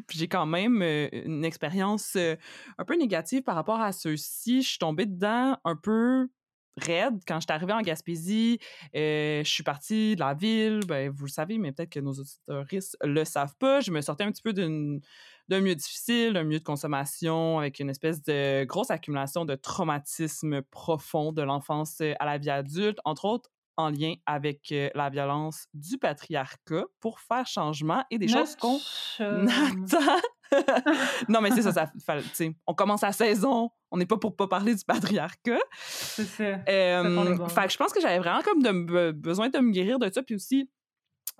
[0.07, 4.61] Puis j'ai quand même une expérience un peu négative par rapport à ceux-ci.
[4.61, 6.29] Je suis tombée dedans un peu
[6.77, 8.59] raide quand je suis arrivée en Gaspésie.
[8.93, 12.65] je suis partie de la ville, ben, vous le savez, mais peut-être que nos auditeurs
[13.03, 13.81] le savent pas.
[13.81, 15.01] Je me sortais un petit peu d'une
[15.49, 20.61] d'un milieu difficile, d'un milieu de consommation avec une espèce de grosse accumulation de traumatismes
[20.63, 25.67] profonds de l'enfance à la vie adulte, entre autres en lien avec euh, la violence
[25.73, 28.77] du patriarcat pour faire changement et des choses qu'on
[29.19, 30.21] attend.
[31.29, 31.87] non, mais c'est ça, ça
[32.67, 35.59] on commence la saison, on n'est pas pour pas parler du patriarcat.
[35.81, 36.59] C'est ça.
[36.67, 40.11] Euh, fait que je pense que j'avais vraiment comme de, besoin de me guérir de
[40.11, 40.69] ça, puis aussi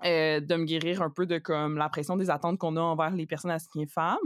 [0.04, 3.10] euh, de me guérir un peu de comme la pression des attentes qu'on a envers
[3.10, 4.18] les personnes assignées femmes.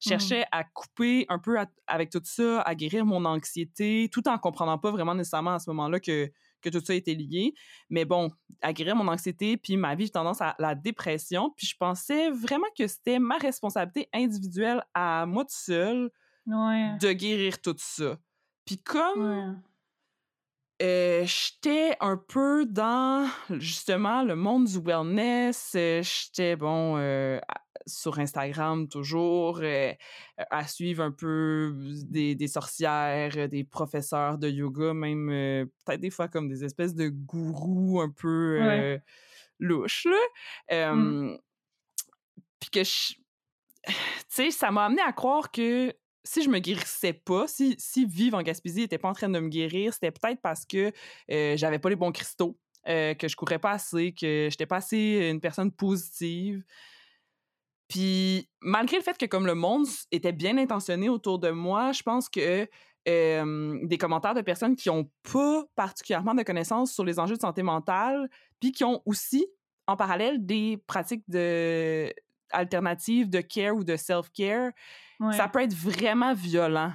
[0.00, 0.10] Je Mmh.
[0.10, 4.78] cherchais à couper un peu avec tout ça, à guérir mon anxiété, tout en comprenant
[4.78, 6.30] pas vraiment nécessairement à ce moment-là que,
[6.62, 7.54] que tout ça était lié.
[7.88, 11.52] Mais bon, à guérir mon anxiété, puis ma vie, j'ai tendance à la dépression.
[11.56, 16.10] Puis je pensais vraiment que c'était ma responsabilité individuelle à moi toute seule
[16.46, 16.96] ouais.
[17.00, 18.18] de guérir tout ça.
[18.64, 19.54] Puis comme Ouais.
[20.82, 25.72] Euh, j'étais un peu dans justement le monde du wellness.
[25.76, 27.38] euh, j'étais bon euh,
[27.86, 29.92] sur Instagram toujours euh,
[30.50, 31.74] à suivre un peu
[32.06, 35.28] des, des sorcières, des professeurs de yoga, même
[35.84, 39.02] peut-être des fois comme des espèces de gourous un peu Ouais.
[39.58, 40.06] louches.
[40.06, 40.16] Là.
[40.72, 41.38] Euh, Mm.
[42.60, 43.14] Puis que je-
[43.86, 43.94] tu
[44.28, 45.92] sais, ça m'a amené à croire que
[46.24, 49.38] si je me guérissais pas, si, si vivre en Gaspésie n'était pas en train de
[49.38, 50.92] me guérir, c'était peut-être parce que
[51.28, 55.40] j'avais pas les bons cristaux, que je courais pas assez, que j'étais pas assez une
[55.40, 56.62] personne positive.
[57.88, 62.02] Puis malgré le fait que comme le monde était bien intentionné autour de moi, je
[62.02, 62.68] pense que
[63.06, 67.62] des commentaires de personnes qui ont pas particulièrement de connaissances sur les enjeux de santé
[67.62, 68.28] mentale,
[68.60, 69.46] puis qui ont aussi
[69.86, 72.12] en parallèle des pratiques de
[72.52, 74.72] alternatives de care ou de self-care,
[75.20, 75.36] Ouais.
[75.36, 76.92] ça peut être vraiment violent.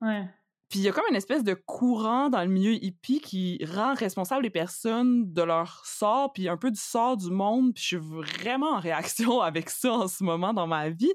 [0.00, 0.26] Ouais.
[0.70, 3.94] Puis il y a comme une espèce de courant dans le milieu hippie qui rend
[3.94, 7.74] responsable les personnes de leur sort, puis un peu du sort du monde.
[7.74, 11.12] Puis je suis vraiment en réaction avec ça en ce moment dans ma vie,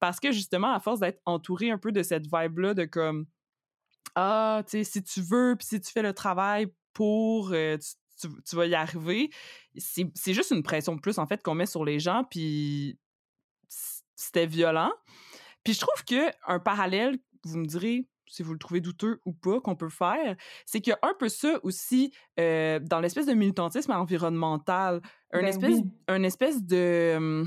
[0.00, 3.26] parce que justement, à force d'être entourée un peu de cette vibe-là de comme
[4.14, 7.90] Ah, tu sais, si tu veux, puis si tu fais le travail pour, euh, tu,
[8.20, 9.30] tu- tu vas y arriver.
[9.76, 12.98] C'est juste une pression de plus, en fait, qu'on met sur les gens, puis
[14.14, 14.92] c'était violent.
[15.64, 19.32] Puis je trouve que un parallèle, vous me direz si vous le trouvez douteux ou
[19.32, 23.26] pas, qu'on peut faire, c'est qu'il y a un peu ça aussi euh, dans l'espèce
[23.26, 25.00] de militantisme environnemental,
[25.32, 26.24] un Ben espèce, oui.
[26.24, 27.44] espèce de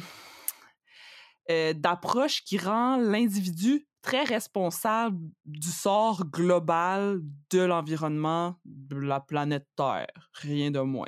[1.52, 7.20] euh, d'approche qui rend l'individu très responsable du sort global
[7.52, 11.08] de l'environnement de la planète Terre, rien de moins.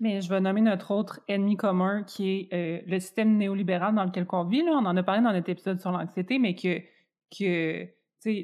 [0.00, 4.04] Mais je vais nommer notre autre ennemi commun qui est euh, le système néolibéral dans
[4.04, 4.62] lequel on vit.
[4.62, 4.72] Là.
[4.72, 6.80] On en a parlé dans notre épisode sur l'anxiété, mais que,
[7.38, 7.88] que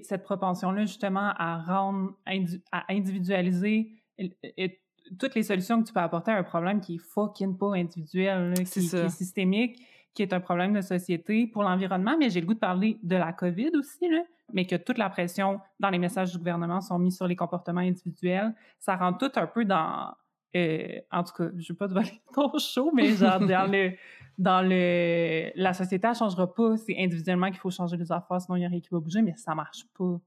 [0.02, 4.80] cette propension-là, justement, à rendre, indi- à individualiser et- et
[5.18, 8.50] toutes les solutions que tu peux apporter à un problème qui est fucking pas individuel,
[8.50, 8.62] là, qui
[9.04, 9.82] est systémique,
[10.14, 12.16] qui est un problème de société pour l'environnement.
[12.18, 14.22] Mais j'ai le goût de parler de la COVID aussi, là,
[14.52, 17.80] mais que toute la pression dans les messages du gouvernement sont mis sur les comportements
[17.80, 18.54] individuels.
[18.78, 20.14] Ça rend tout un peu dans
[20.54, 23.92] euh, en tout cas, je veux pas te voler ton show, mais genre dans le
[24.36, 28.56] dans le la société elle changera pas, c'est individuellement qu'il faut changer les affaires, sinon
[28.56, 30.20] il y a rien qui va bouger, mais ça marche pas.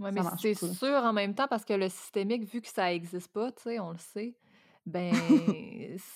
[0.00, 3.32] Ça mais c'est sûr en même temps parce que le systémique, vu que ça existe
[3.32, 4.34] pas, tu sais, on le sait,
[4.86, 5.12] ben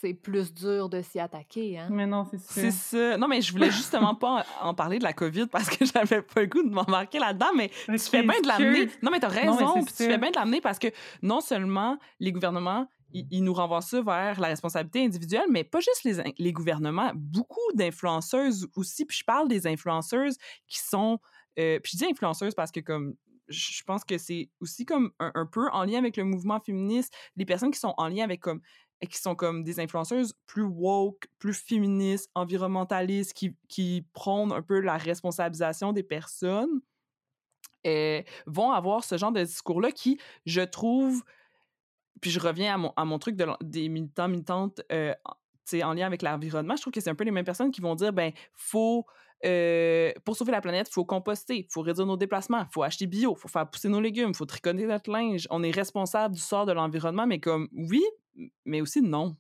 [0.01, 1.89] c'est plus dur de s'y attaquer, hein.
[1.91, 2.99] Mais non, c'est C'est sûr.
[3.13, 3.17] ça.
[3.17, 6.41] Non, mais je voulais justement pas en parler de la COVID parce que j'avais pas
[6.41, 8.89] le goût de m'embarquer là-dedans, mais tu fais bien de l'amener.
[9.03, 10.89] Non, mais t'as Non, mais raison, c'est puis tu fais bien de l'amener parce que
[11.23, 16.05] non seulement les gouvernements, ils, nous renvoient ça vers la responsabilité individuelle, mais pas juste
[16.05, 19.05] les, les gouvernements, beaucoup d'influenceuses aussi.
[19.07, 21.19] Puis je parle des influenceuses qui sont.
[21.59, 23.15] euh, puis je dis influenceuses parce que, comme,
[23.49, 27.45] je pense que c'est aussi comme un, peu en lien avec le mouvement féministe, les
[27.45, 28.61] personnes qui sont en lien avec comme
[29.11, 34.81] qui sont comme des influenceuses plus woke, plus féministes, environnementalistes, qui, qui prônent un peu
[34.81, 36.81] la responsabilisation des personnes,
[37.87, 41.23] euh, vont avoir ce genre de discours-là qui, je trouve,
[42.21, 45.15] puis je reviens à mon, à mon truc de, des militants, militantes euh,
[45.75, 46.77] en lien avec l'environnement.
[46.77, 49.07] Je trouve que c'est un peu les mêmes personnes qui vont dire ben, faut.
[49.45, 52.83] Euh, pour sauver la planète, il faut composter, il faut réduire nos déplacements, il faut
[52.83, 55.47] acheter bio, il faut faire pousser nos légumes, il faut tricoter notre linge.
[55.51, 58.03] On est responsable du sort de l'environnement, mais comme oui,
[58.65, 59.37] mais aussi non.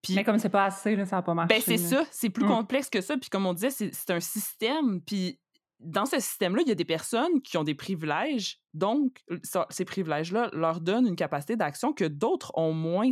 [0.00, 1.54] Puis, mais comme c'est pas assez, là, ça n'a pas marché.
[1.54, 2.48] Ben c'est ça, c'est plus mmh.
[2.48, 3.16] complexe que ça.
[3.16, 5.00] Puis comme on disait, c'est un système.
[5.00, 5.38] Puis
[5.78, 8.60] dans ce système-là, il y a des personnes qui ont des privilèges.
[8.74, 9.22] Donc,
[9.70, 13.10] ces privilèges-là leur donnent une capacité d'action que d'autres ont moins.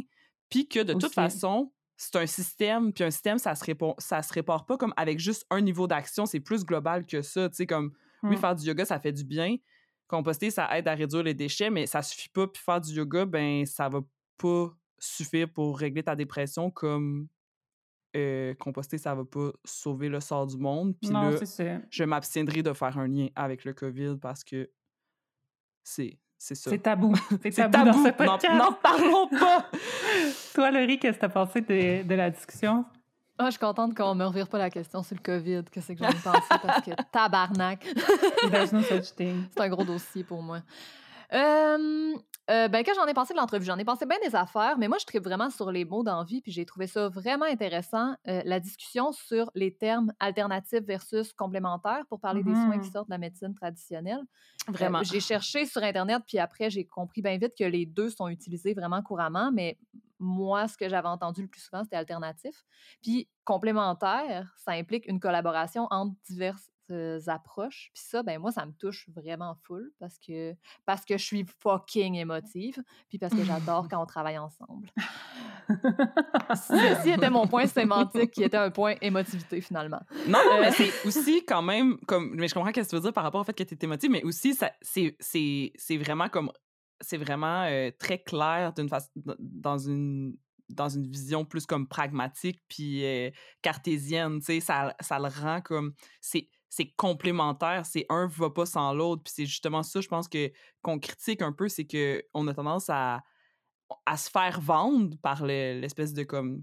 [0.49, 2.95] Puis que de toute façon, c'est un système.
[2.95, 5.87] Puis un système, ça se, répond, ça se répare pas comme avec juste un niveau
[5.87, 6.25] d'action.
[6.25, 7.51] C'est plus global que ça.
[7.51, 8.39] Tu sais, comme, oui, mmh.
[8.39, 9.57] faire du yoga, ça fait du bien.
[10.09, 12.47] Composter, ça aide à réduire les déchets, mais ça suffit pas.
[12.47, 14.01] Puis faire du yoga, ben, ça va
[14.39, 17.29] pas suffire pour régler ta dépression comme
[18.17, 20.97] euh, composter, ça va pas sauver le sort du monde.
[21.03, 21.33] Puis là,
[21.91, 24.71] je m'abstiendrai de faire un lien avec le COVID parce que
[25.85, 26.71] c'est c'est ça.
[26.71, 27.15] C'est tabou.
[27.43, 28.55] C'est tabou, dans ce podcast.
[28.55, 29.67] N'en parlons pas!
[30.55, 32.87] Toi, Laurie, qu'est-ce que tu as pensé de, de, la discussion?
[33.39, 35.95] Ah, je suis contente qu'on me revire pas la question sur le COVID, que c'est
[35.95, 37.85] que j'en ai pensé, parce que tabarnak!
[39.17, 40.61] c'est un gros dossier pour moi.
[41.35, 42.15] Euh,
[42.51, 44.89] euh, ben, quand j'en ai pensé de l'entrevue, j'en ai pensé bien des affaires, mais
[44.89, 48.43] moi, je tripe vraiment sur les mots d'envie, puis j'ai trouvé ça vraiment intéressant, euh,
[48.45, 52.93] la discussion sur les termes alternatifs versus complémentaires pour parler des soins qui mmh.
[52.93, 54.21] sortent de la médecine traditionnelle.
[54.69, 55.03] Vraiment.
[55.03, 58.75] j'ai cherché sur Internet, puis après, j'ai compris bien vite que les deux sont utilisés
[58.75, 59.79] vraiment couramment, mais
[60.19, 62.65] moi, ce que j'avais entendu le plus souvent, c'était alternatif.
[63.03, 66.71] Puis complémentaire, ça implique une collaboration entre diverses
[67.27, 67.91] approches.
[67.95, 70.55] Puis ça, ben moi, ça me touche vraiment full parce que,
[70.87, 74.91] parce que je suis fucking émotive, puis parce que j'adore quand on travaille ensemble.
[76.55, 80.01] Ceci était mon point sémantique qui était un point émotivité finalement.
[80.27, 82.35] Non, mais euh, c'est aussi quand même comme.
[82.35, 83.79] Mais je comprends ce que tu veux dire par rapport au fait que tu es
[83.83, 86.51] émotive, mais aussi, c'est vraiment comme.
[87.03, 89.09] C'est vraiment euh, très clair d'une façon.
[89.39, 90.37] dans une
[90.75, 93.31] dans une vision plus comme pragmatique puis euh,
[93.63, 98.65] cartésienne, tu sais, ça, ça le rend comme c'est c'est complémentaire, c'est un va pas
[98.65, 99.23] sans l'autre.
[99.25, 100.51] Puis c'est justement ça, je pense que
[100.83, 103.23] qu'on critique un peu, c'est que on a tendance à,
[104.07, 106.63] à se faire vendre par l'espèce de comme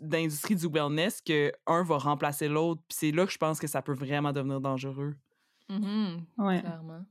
[0.00, 2.82] d'industrie du wellness que un va remplacer l'autre.
[2.88, 5.16] Puis c'est là que je pense que ça peut vraiment devenir dangereux.
[5.68, 6.60] Mmh ouais.
[6.60, 7.04] Clairement.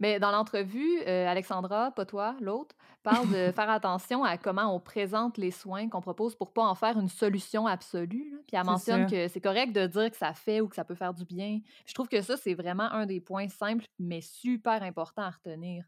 [0.00, 4.80] Mais dans l'entrevue, euh, Alexandra, pas toi, l'autre, parle de faire attention à comment on
[4.80, 8.42] présente les soins qu'on propose pour pas en faire une solution absolue.
[8.48, 10.94] Puis elle mentionne que c'est correct de dire que ça fait ou que ça peut
[10.94, 11.60] faire du bien.
[11.86, 15.84] je trouve que ça, c'est vraiment un des points simples, mais super importants à retenir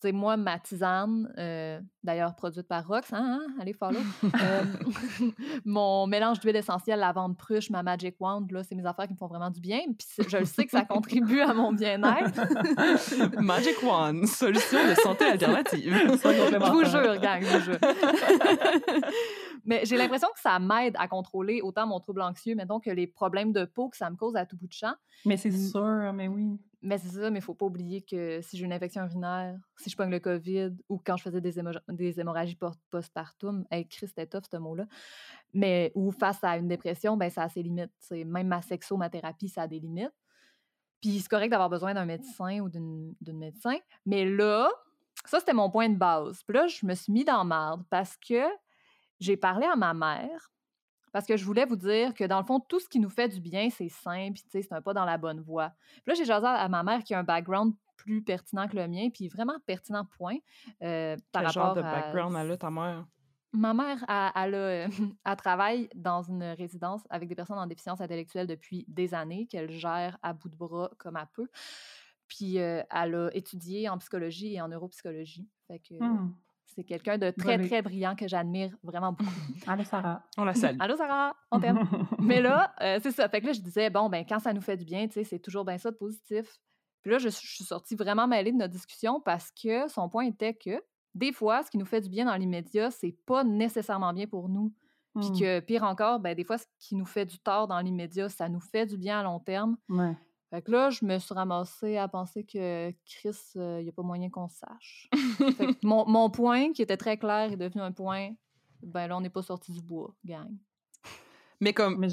[0.00, 4.62] sais, moi, ma tisane, euh, d'ailleurs produite par Rox, hein, hein allez follow, euh,
[5.66, 9.18] mon mélange d'huile essentielle, lavande pruche, ma Magic Wand, là, c'est mes affaires qui me
[9.18, 9.80] font vraiment du bien.
[9.98, 13.40] Puis je le sais que ça contribue à mon bien-être.
[13.42, 15.92] Magic Wand, solution de santé alternative.
[15.92, 17.78] je vous jure, gang, je vous jure.
[19.66, 22.90] mais j'ai l'impression que ça m'aide à contrôler autant mon trouble anxieux, mais donc que
[22.90, 24.94] les problèmes de peau que ça me cause à tout bout de champ.
[25.24, 26.58] Mais c'est sûr, mais oui.
[26.86, 29.90] Mais c'est ça, mais il faut pas oublier que si j'ai une infection urinaire, si
[29.90, 31.58] je pogne le COVID ou quand je faisais des,
[31.96, 32.58] des hémorragies
[32.90, 34.86] postpartum, hey, Christ, c'était tough ce mot-là,
[35.52, 37.90] mais ou face à une dépression, ben ça a ses limites.
[38.10, 40.12] Même ma sexo, ma thérapie, ça a des limites.
[41.00, 43.76] Puis c'est correct d'avoir besoin d'un médecin ou d'une médecin.
[44.04, 44.70] Mais là,
[45.24, 46.42] ça, c'était mon point de base.
[46.44, 48.44] Puis là, je me suis mis dans marde parce que
[49.20, 50.50] j'ai parlé à ma mère
[51.12, 53.28] parce que je voulais vous dire que dans le fond, tout ce qui nous fait
[53.28, 55.72] du bien, c'est simple, c'est un pas dans la bonne voie.
[55.94, 58.88] Puis là, j'ai jasé à ma mère qui a un background plus pertinent que le
[58.88, 60.36] mien, puis vraiment pertinent point.
[60.82, 63.06] Euh, par Quel genre de background elle a, ta mère?
[63.52, 64.90] Ma mère, elle, elle,
[65.24, 69.70] elle, travaille dans une résidence avec des personnes en déficience intellectuelle depuis des années, qu'elle
[69.70, 71.48] gère à bout de bras comme elle peut.
[72.28, 75.48] Puis euh, elle a étudié en psychologie et en neuropsychologie.
[75.68, 76.34] Fait que, mmh.
[76.66, 79.30] C'est quelqu'un de très, très brillant que j'admire vraiment beaucoup.
[79.66, 80.22] Allô, Sarah.
[80.36, 80.76] On la salue.
[80.80, 81.34] Allô, Sarah.
[81.50, 81.78] On t'aime.
[82.18, 83.28] Mais là, euh, c'est ça.
[83.28, 85.24] Fait que là, je disais, bon, ben quand ça nous fait du bien, tu sais,
[85.24, 86.60] c'est toujours bien ça de positif.
[87.06, 90.54] Puis là, je, suis sortie vraiment mêlée de notre discussion parce que son point était
[90.54, 90.82] que
[91.14, 94.48] des fois, ce qui nous fait du bien dans l'immédiat, c'est pas nécessairement bien pour
[94.48, 94.74] nous.
[95.14, 95.38] Puis mmh.
[95.38, 98.48] que, pire encore, ben, des fois, ce qui nous fait du tort dans l'immédiat, ça
[98.48, 99.76] nous fait du bien à long terme.
[99.88, 100.16] Ouais.
[100.50, 103.92] Fait que là, je me suis ramassée à penser que Chris, il euh, n'y a
[103.92, 105.08] pas moyen qu'on sache.
[105.84, 108.30] mon, mon, point, qui était très clair, est devenu un point.
[108.82, 110.52] Ben là, on n'est pas sorti du bois, gang.
[111.60, 112.04] Mais comme.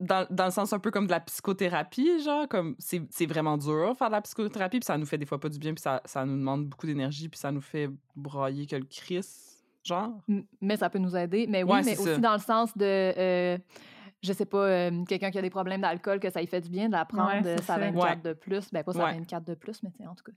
[0.00, 3.94] Dans, dans, le sens un peu comme de la psychothérapie, genre, comme c'est vraiment dur
[3.96, 6.00] faire de la psychothérapie, puis ça nous fait des fois pas du bien, puis ça,
[6.04, 9.26] ça nous demande beaucoup d'énergie, puis ça nous fait broyer que le Chris,
[9.84, 10.20] genre.
[10.60, 11.46] Mais ça peut nous aider.
[11.48, 12.84] Mais oui, mais aussi dans le sens de.
[12.84, 13.58] Euh,
[14.22, 16.68] je sais pas, euh, quelqu'un qui a des problèmes d'alcool, que ça lui fait du
[16.68, 18.70] bien de la prendre, ouais, sa 24 de plus.
[18.72, 20.32] Ben, pas sa 24 de plus, mais en tout cas.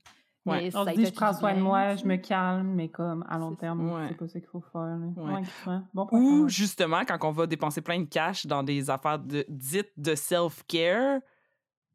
[0.46, 0.62] Ouais.
[0.62, 3.38] Mais On se dit, je prends soin de moi, je me calme, mais comme à
[3.38, 4.06] long terme, Ouais.
[4.08, 4.98] c'est pas ça qu'il faut faire.
[5.16, 5.78] Ouais.
[5.92, 9.92] Bon Ou justement, quand on va dépenser plein de cash dans des affaires de, dites
[9.96, 11.20] de self-care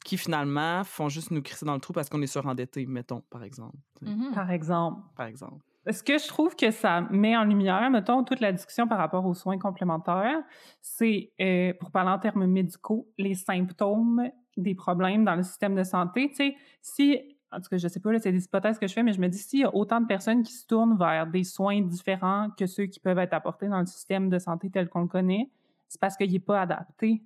[0.04, 3.44] qui finalement font juste nous crisser dans le trou parce qu'on est surendetté, mettons, par
[3.44, 3.78] exemple.
[4.02, 4.32] Mhm.
[4.34, 5.02] Par exemple.
[5.16, 5.64] Par exemple.
[5.90, 9.26] Ce que je trouve que ça met en lumière, mettons, toute la discussion par rapport
[9.26, 10.42] aux soins complémentaires,
[10.82, 15.84] c'est, euh, pour parler en termes médicaux, les symptômes des problèmes dans le système de
[15.84, 16.30] santé.
[16.30, 19.04] Tu sais, si, en tout cas, je sais pas, c'est des hypothèses que je fais,
[19.04, 21.44] mais je me dis, s'il y a autant de personnes qui se tournent vers des
[21.44, 25.02] soins différents que ceux qui peuvent être apportés dans le système de santé tel qu'on
[25.02, 25.50] le connaît,
[25.88, 27.22] c'est parce qu'il n'est pas adapté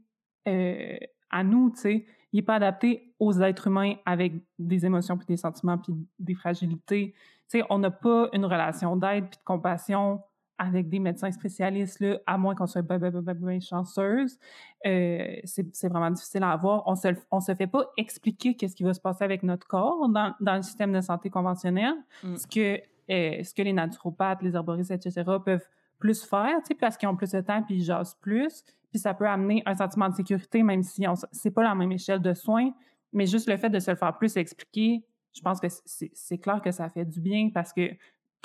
[0.48, 0.98] euh,
[1.30, 2.06] à nous, tu sais.
[2.34, 6.34] Il n'est pas adapté aux êtres humains avec des émotions, puis des sentiments, puis des
[6.34, 7.14] fragilités.
[7.50, 10.22] Tu sais, on n'a pas une relation d'aide puis de compassion
[10.58, 14.38] avec des médecins spécialistes, là, à moins qu'on soit bien, bien, bien, bien, chanceuse.
[14.86, 16.84] Euh, c'est vraiment difficile à avoir.
[16.88, 20.08] On se, on se fait pas expliquer qu'est-ce qui va se passer avec notre corps
[20.10, 21.94] dans, dans le système de santé conventionnel.
[22.24, 22.36] Mm.
[22.36, 22.78] Ce, que,
[23.12, 25.68] euh, ce que les naturopathes, les herboristes, etc., peuvent
[26.00, 28.64] plus faire, tu sais, parce qu'ils ont plus de temps puis ils jasent plus.
[28.92, 32.22] Puis ça peut amener un sentiment de sécurité, même si c'est pas la même échelle
[32.22, 32.72] de soins.
[33.12, 35.04] Mais juste le fait de se le faire plus expliquer,
[35.34, 37.90] je pense que c'est clair que ça fait du bien parce que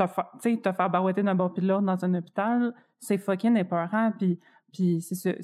[0.05, 2.75] te fa- tu sais, te faire barouetter d'un bord puis de l'autre dans un hôpital,
[2.99, 4.13] c'est fucking épeurant.
[4.19, 4.39] Puis,
[4.73, 5.37] puis c'est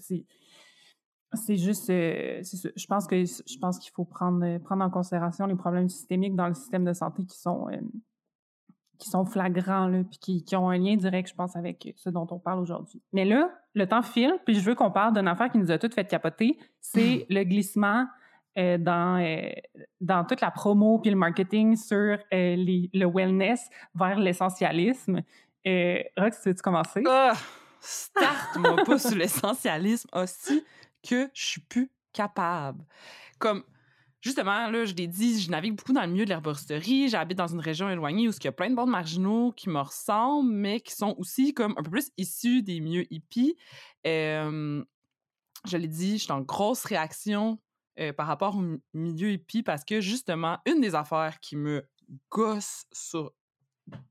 [1.33, 2.41] c'est juste, euh.
[2.43, 6.35] Je pense que je pense qu'il faut prendre euh, prendre en considération les problèmes systémiques
[6.37, 7.77] dans le système de santé qui sont euh,
[8.99, 12.09] qui sont flagrants là, puis qui, qui ont un lien direct, je pense, avec ce
[12.09, 13.03] dont on parle aujourd'hui.
[13.13, 15.79] Mais là, le temps file, puis je veux qu'on parle d'une affaire qui nous a
[15.79, 18.07] toutes fait capoter, c'est le glissement
[18.59, 19.51] euh, dans euh,
[20.01, 25.23] dans toute la promo puis le marketing sur euh, le wellness vers l'essentialisme.
[26.17, 27.03] Rox, tu veux-tu commencer?
[27.07, 27.35] Ah!
[27.81, 30.65] Starte-moi pas sur l'essentialisme aussi
[31.07, 32.85] que je suis plus capable.
[33.39, 33.63] Comme,
[34.21, 37.09] justement, là, je l'ai dit, je navigue beaucoup dans le milieu de l'herboristerie.
[37.09, 39.81] J'habite dans une région éloignée où il y a plein de bandes marginaux qui me
[39.81, 43.57] ressemblent, mais qui sont aussi comme un peu plus issus des milieux hippies.
[44.05, 44.83] Je
[45.73, 47.59] l'ai dit, je suis en grosse réaction
[48.01, 51.89] euh, par rapport au mi- milieu hippie parce que, justement, une des affaires qui me
[52.31, 53.33] gosse sur,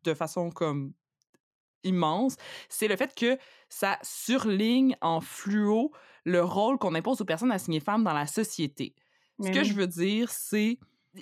[0.03, 0.93] de façon comme
[1.83, 2.35] immense,
[2.67, 3.37] c'est le fait que
[3.69, 5.91] ça surligne en fluo
[6.23, 8.95] le rôle qu'on impose aux personnes assignées femmes dans la société.
[9.39, 10.79] Ce que je veux dire, c'est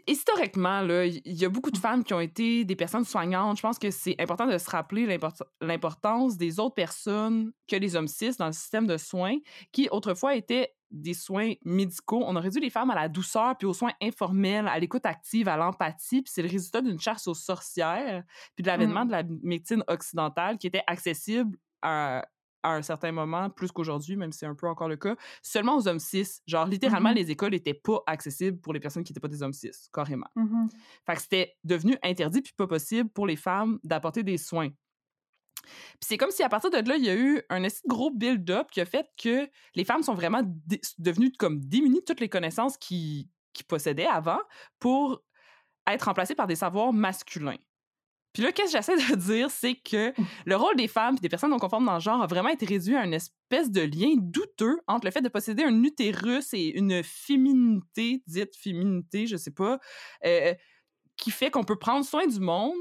[0.08, 3.58] historiquement, il y a beaucoup de femmes qui ont été des personnes soignantes.
[3.58, 7.96] Je pense que c'est important de se rappeler l'import- l'importance des autres personnes que les
[7.96, 9.38] hommes cis dans le système de soins,
[9.72, 12.24] qui autrefois étaient des soins médicaux.
[12.26, 15.48] On a réduit les femmes à la douceur, puis aux soins informels, à l'écoute active,
[15.50, 18.24] à l'empathie, puis c'est le résultat d'une chasse aux sorcières,
[18.56, 19.08] puis de l'avènement Mm.
[19.08, 22.26] de la médecine occidentale qui était accessible à,
[22.66, 25.76] à un certain moment, plus qu'aujourd'hui, même si c'est un peu encore le cas, seulement
[25.76, 26.40] aux hommes cis.
[26.48, 27.16] Genre, littéralement, Mhm.
[27.16, 30.28] les écoles n'étaient pas accessibles pour les personnes qui n'étaient pas des hommes cis, carrément.
[30.38, 30.70] Mhm.
[31.06, 34.70] Fait que c'était devenu interdit puis pas possible pour les femmes d'apporter des soins.
[35.64, 38.12] Puis c'est comme si à partir de là, il y a eu un de gros
[38.12, 40.42] build-up qui a fait que les femmes sont vraiment
[40.98, 44.40] devenues comme démunies de toutes les connaissances qu'ils qu'ils possédaient avant
[44.80, 45.22] pour
[45.88, 47.58] être remplacées par des savoirs masculins.
[48.34, 50.12] Puis là, qu'est-ce que j'essaie de dire, c'est que
[50.46, 52.66] le rôle des femmes et des personnes non conformes dans le genre a vraiment été
[52.66, 56.78] réduit à une espèce de lien douteux entre le fait de posséder un utérus et
[56.78, 59.80] une féminité, dite féminité, je sais pas,
[60.26, 60.54] euh,
[61.16, 62.74] qui fait qu'on peut prendre soin du monde,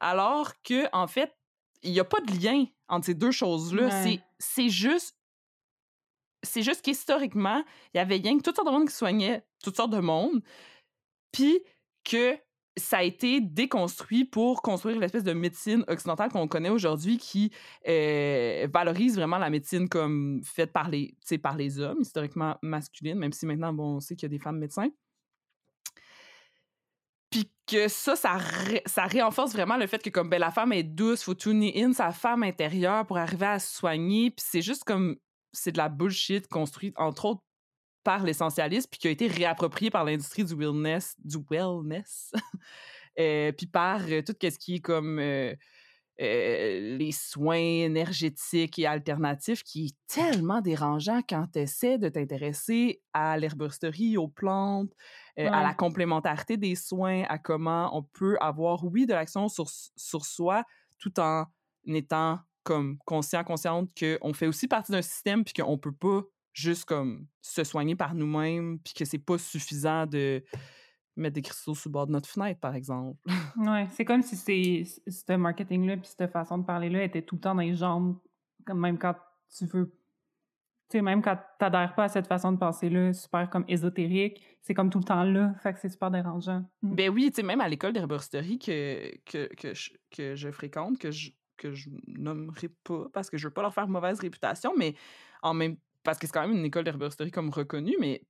[0.00, 1.34] alors que en fait,
[1.82, 3.84] il n'y a pas de lien entre ces deux choses-là.
[3.84, 3.90] Ouais.
[4.02, 5.16] C'est- C'est juste.
[6.42, 7.62] C'est juste qu'historiquement,
[7.92, 10.42] il y avait rien que toutes sortes de monde qui soignait toutes sortes de monde,
[11.32, 11.60] puis
[12.02, 12.38] que
[12.78, 17.52] ça a été déconstruit pour construire l'espèce de médecine occidentale qu'on connaît aujourd'hui qui
[17.86, 23.32] euh, valorise vraiment la médecine comme faite par les, par les hommes, historiquement masculine, même
[23.32, 24.88] si maintenant, bon, on sait qu'il y a des femmes médecins.
[27.30, 30.72] Puis que ça, ça, ré- ça réenforce vraiment le fait que comme ben, la femme
[30.72, 34.30] est douce, faut tuner in sa femme intérieure pour arriver à se soigner.
[34.30, 35.16] Puis c'est juste comme
[35.52, 37.42] c'est de la bullshit construite entre autres
[38.02, 42.32] par l'essentialisme puis qui a été réapproprié par l'industrie du wellness, du wellness,
[43.18, 45.54] Euh, puis par euh, tout ce qui est comme euh,
[46.20, 53.00] euh, les soins énergétiques et alternatifs qui est tellement dérangeant quand tu essaies de t'intéresser
[53.14, 54.92] à l'herboristerie, aux plantes,
[55.38, 59.70] euh, à la complémentarité des soins, à comment on peut avoir, oui, de l'action sur,
[59.96, 60.64] sur soi
[60.98, 61.46] tout en
[61.86, 66.84] étant comme conscient, consciente qu'on fait aussi partie d'un système puis qu'on peut pas juste
[66.84, 70.44] comme se soigner par nous-mêmes puis que c'est pas suffisant de
[71.16, 73.18] mettre des cristaux sous le bord de notre fenêtre, par exemple.
[73.56, 77.40] Ouais, c'est comme si c'est ce marketing-là puis cette façon de parler-là était tout le
[77.40, 78.18] temps dans les jambes,
[78.64, 79.14] comme même quand
[79.56, 79.86] tu veux
[80.88, 84.74] Tu sais, même quand t'adhères pas à cette façon de penser-là, super comme ésotérique, c'est
[84.74, 86.64] comme tout le temps là, fait que c'est super dérangeant.
[86.82, 86.94] Mm.
[86.94, 90.98] Ben oui, tu sais, même à l'école d'herboristerie que, que, que, je, que je fréquente,
[90.98, 94.72] que je, que je nommerai pas parce que je veux pas leur faire mauvaise réputation,
[94.76, 94.94] mais
[95.42, 98.22] en même parce que c'est quand même une école d'herboristerie comme reconnue, mais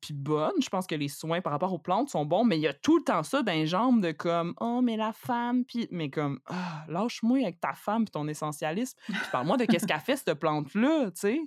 [0.00, 0.52] puis, bonne.
[0.62, 2.74] Je pense que les soins par rapport aux plantes sont bons, mais il y a
[2.74, 6.40] tout le temps ça les jambes de comme oh mais la femme puis mais comme
[6.46, 8.98] ah, lâche-moi avec ta femme puis ton essentialisme.
[9.06, 11.40] Puis parle-moi de qu'est-ce qu'a fait cette plante là, tu sais?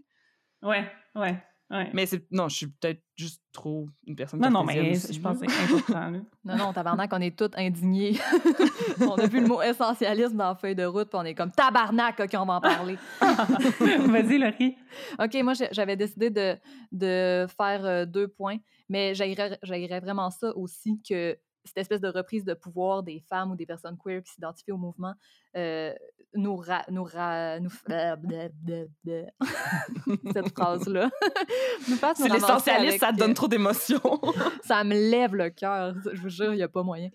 [0.62, 1.42] Ouais, ouais,
[1.72, 1.90] ouais.
[1.94, 5.20] Mais c'est non, je suis peut-être juste trop une personne non, non, mais aussi, je
[5.20, 6.12] pense que c'est important.
[6.12, 6.20] là.
[6.44, 8.18] Non, non, tabarnak, on est tous indignés.
[9.02, 11.52] on a vu le mot essentialisme dans la feuille de route, puis on est comme
[11.52, 12.98] tabarnak, OK, on va en parler.
[13.22, 14.76] Vas-y, Laurie.
[15.20, 16.58] OK, moi, j'avais décidé de,
[16.92, 18.58] de faire euh, deux points,
[18.90, 23.56] mais j'haïrais vraiment ça aussi que cette espèce de reprise de pouvoir des femmes ou
[23.56, 25.14] des personnes queer qui s'identifient au mouvement
[25.56, 25.94] euh,
[26.34, 28.86] nous, ra- nous, ra- nous blablabla.
[30.34, 30.58] cette
[31.90, 34.00] nous fasse nous C'est l'essentialiste, ça te donne euh, trop d'émotions.
[34.64, 35.94] ça me lève le cœur.
[36.14, 37.10] Je vous jure, il n'y a pas moyen.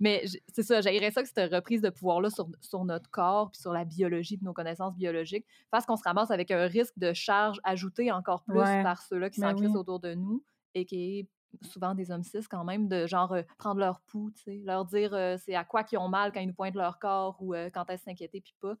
[0.00, 3.60] Mais c'est ça, j'aimerais ça que cette reprise de pouvoir-là sur, sur notre corps, puis
[3.60, 7.12] sur la biologie, puis nos connaissances biologiques, fasse qu'on se ramasse avec un risque de
[7.12, 8.82] charge ajoutée encore plus Ouais.
[8.82, 9.76] par ceux-là qui Ben s'en oui.
[9.76, 10.42] autour de nous,
[10.74, 11.28] et qui
[11.62, 15.36] souvent des hommes cis quand même, de genre euh, prendre leur pouls, leur dire euh,
[15.38, 17.84] c'est à quoi qu'ils ont mal quand ils nous pointent leur corps ou euh, quand
[17.88, 18.74] elles s'inquiéter puis pas.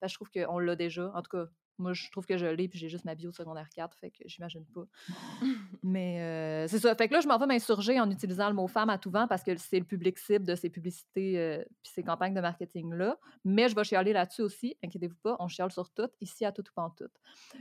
[0.00, 1.10] Que je trouve qu'on l'a déjà.
[1.14, 1.46] En tout cas,
[1.78, 4.22] moi, je trouve que je l'ai, puis j'ai juste ma bio secondaire 4, fait que
[4.26, 4.84] j'imagine pas.
[5.82, 6.94] Mais euh, c'est ça.
[6.94, 9.26] Fait que là, je m'en vais m'insurger en utilisant le mot femme à tout vent
[9.26, 13.18] parce que c'est le public cible de ces publicités euh, puis ces campagnes de marketing-là.
[13.44, 14.76] Mais je vais chialer là-dessus aussi.
[14.84, 17.10] Inquiétez-vous pas, on chiale sur tout, ici à tout ou pas en tout.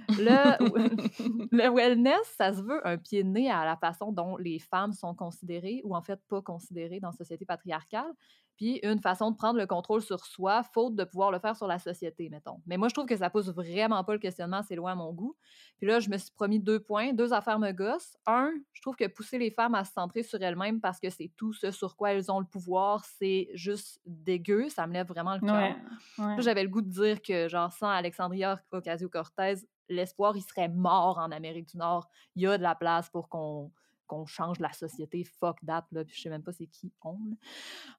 [0.10, 4.60] Le, le wellness, ça se veut un pied de nez à la façon dont les
[4.60, 8.14] femmes sont considérées ou en fait pas considérées dans la société patriarcale.
[8.56, 11.68] Puis une façon de prendre le contrôle sur soi, faute de pouvoir le faire sur
[11.68, 12.62] la société, mettons.
[12.66, 15.12] Mais moi, je trouve que ça pousse vraiment pas le questionnement, c'est loin à mon
[15.12, 15.36] goût.
[15.78, 18.16] Puis là, je me suis promis deux points, deux affaires me gossent.
[18.26, 21.32] Un, je trouve que pousser les femmes à se centrer sur elles-mêmes parce que c'est
[21.36, 24.70] tout ce sur quoi elles ont le pouvoir, c'est juste dégueu.
[24.70, 25.56] Ça me lève vraiment le cœur.
[25.56, 25.76] Ouais,
[26.20, 26.36] ouais.
[26.36, 31.18] Là, j'avais le goût de dire que, genre, sans Alexandria Ocasio-Cortez, l'espoir, il serait mort
[31.18, 32.08] en Amérique du Nord.
[32.36, 33.72] Il y a de la place pour qu'on
[34.08, 35.24] qu'on change la société.
[35.24, 36.04] Fuck that, là.
[36.04, 37.36] Puis je sais même pas c'est qui on, là.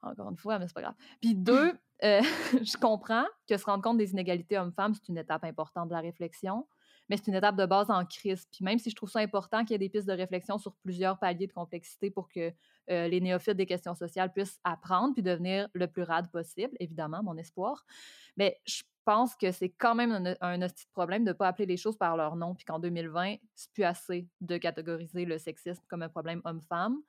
[0.02, 0.94] Encore une fois, mais c'est pas grave.
[1.20, 1.72] Puis deux,
[2.04, 2.20] euh,
[2.52, 6.00] je comprends que se rendre compte des inégalités hommes-femmes, c'est une étape importante de la
[6.00, 6.66] réflexion,
[7.08, 8.46] mais c'est une étape de base en crise.
[8.50, 10.74] Puis même si je trouve ça important qu'il y ait des pistes de réflexion sur
[10.76, 12.52] plusieurs paliers de complexité pour que
[12.90, 17.22] euh, les néophytes des questions sociales puissent apprendre puis devenir le plus rade possible, évidemment,
[17.22, 17.84] mon espoir.
[18.36, 21.48] Mais je pense que c'est quand même un, un hostie de problème de ne pas
[21.48, 25.38] appeler les choses par leur nom, puis qu'en 2020, c'est plus assez de catégoriser le
[25.38, 27.00] sexisme comme un problème homme-femme.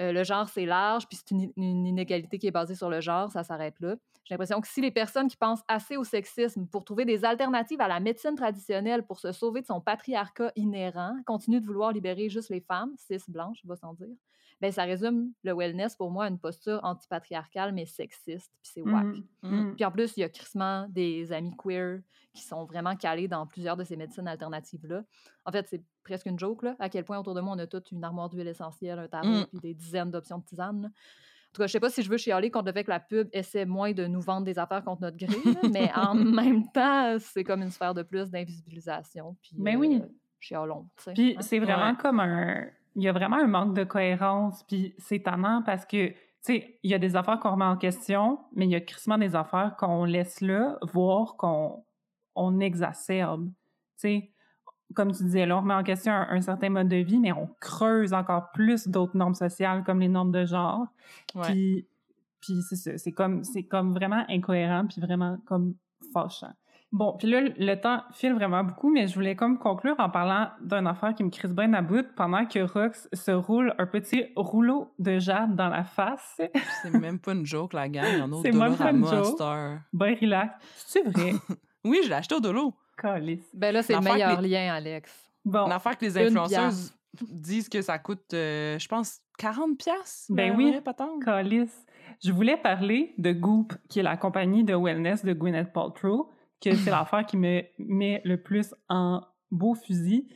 [0.00, 3.00] Euh, le genre, c'est large, puis c'est une, une inégalité qui est basée sur le
[3.00, 3.96] genre, ça s'arrête là.
[4.24, 7.80] J'ai l'impression que si les personnes qui pensent assez au sexisme pour trouver des alternatives
[7.80, 12.28] à la médecine traditionnelle pour se sauver de son patriarcat inhérent, continuent de vouloir libérer
[12.30, 14.08] juste les femmes, cis, blanches, va sans dire,
[14.60, 18.82] ben ça résume le wellness pour moi à une posture antipatriarcale mais sexiste, puis c'est
[18.82, 19.08] whack.
[19.08, 19.48] Mhm, Mm.
[19.56, 19.74] mhm.
[19.76, 22.00] Puis en plus, il y a crissement des amis queer
[22.32, 25.02] qui sont vraiment calés dans plusieurs de ces médecines alternatives-là.
[25.44, 27.66] En fait, c'est presque une joke, là, à quel point autour de moi, on a
[27.66, 29.46] toute une armoire d'huile essentielle, un tarot, Mm.
[29.50, 30.82] puis des dizaines d'options de tisane.
[30.82, 30.88] là.
[30.88, 33.00] En tout cas, je sais pas si je veux chialer contre le fait que la
[33.00, 36.66] pub essaie moins de nous vendre des affaires contre notre gré, là, mais en même
[36.72, 39.36] temps, c'est comme une sphère de plus d'invisibilisation.
[39.42, 40.00] Puis, Ben oui.
[40.02, 40.06] euh,
[40.40, 41.40] chialons, Puis hein.
[41.42, 41.96] c'est vraiment Ouais.
[42.00, 42.64] comme un.
[42.94, 44.64] Il y a vraiment un manque de cohérence.
[44.64, 47.76] Puis c'est étonnant parce que, tu sais, il y a des affaires qu'on remet en
[47.76, 51.84] question, mais il y a crissement des affaires qu'on laisse là, voire qu'on
[52.34, 53.46] on exacerbe.
[53.46, 53.52] Tu
[53.96, 54.32] sais,
[54.94, 57.32] comme tu disais, là, on remet en question un, un certain mode de vie, mais
[57.32, 60.86] on creuse encore plus d'autres normes sociales comme les normes de genre.
[61.34, 61.42] Ouais.
[61.46, 61.86] Puis,
[62.40, 65.74] puis c'est ça, c'est comme, c'est comme vraiment incohérent, puis vraiment comme
[66.12, 66.52] fâchant.
[66.92, 70.50] Bon, puis là, le temps file vraiment beaucoup, mais je voulais comme conclure en parlant
[70.60, 74.26] d'une affaire qui me crise bien à bout pendant que Rox se roule un petit
[74.36, 76.38] rouleau de jade dans la face.
[76.82, 78.04] C'est même pas une joke, la gang.
[78.42, 79.38] C'est même pas une joke.
[79.94, 80.54] Ben relax.
[80.86, 81.32] C'est vrai?
[81.84, 82.74] Oui, je l'ai acheté au Dolo.
[82.96, 83.44] Calice.
[83.54, 85.12] Ben là, c'est le L'affaire meilleur les- lien, Alex.
[85.44, 90.26] Bon, Une affaire que les influenceuses disent que ça coûte, euh, je pense, 40 pièces.
[90.30, 90.80] Ben oui.
[90.84, 91.24] patente.
[91.24, 91.84] Calice.
[92.22, 96.30] Je voulais parler de Goop, qui est la compagnie de wellness de Gwyneth Paltrow,
[96.60, 99.20] que c'est l'affaire qui me met le plus en
[99.50, 100.28] beau fusil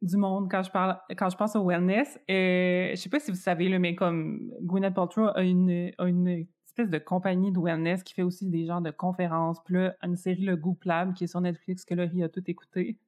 [0.00, 2.18] du monde quand je parle quand je pense au wellness.
[2.30, 6.06] Euh, je sais pas si vous savez là, mais comme Gwyneth Paltrow a une, a
[6.08, 9.62] une espèce de compagnie de wellness qui fait aussi des genres de conférences.
[9.64, 12.42] Puis là, une série le Goop Lab qui est sur Netflix que Laurie a tout
[12.46, 12.98] écouté.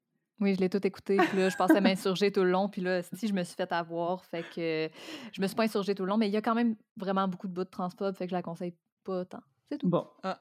[0.40, 1.16] Oui, je l'ai tout écouté.
[1.16, 2.68] Puis là, je pensais m'insurger tout le long.
[2.68, 4.90] Puis là, si je me suis fait avoir, fait que
[5.32, 6.18] je me suis pas insurgée tout le long.
[6.18, 8.36] Mais il y a quand même vraiment beaucoup de bouts de transport, fait que je
[8.36, 9.42] la conseille pas tant.
[9.70, 9.88] C'est tout.
[9.88, 10.06] Bon.
[10.22, 10.38] Ah.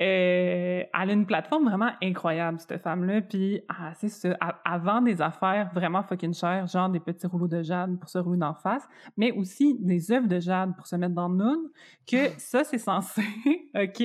[0.00, 3.22] Euh, elle a une plateforme vraiment incroyable, cette femme-là.
[3.22, 4.30] Puis, ah, c'est ça.
[4.30, 8.08] Elle, elle vend des affaires vraiment fucking chères, genre des petits rouleaux de jade pour
[8.08, 8.82] se rouler d'en face,
[9.16, 11.70] mais aussi des œuvres de jade pour se mettre dans le noun,
[12.06, 13.22] que ça, c'est censé,
[13.74, 14.04] OK,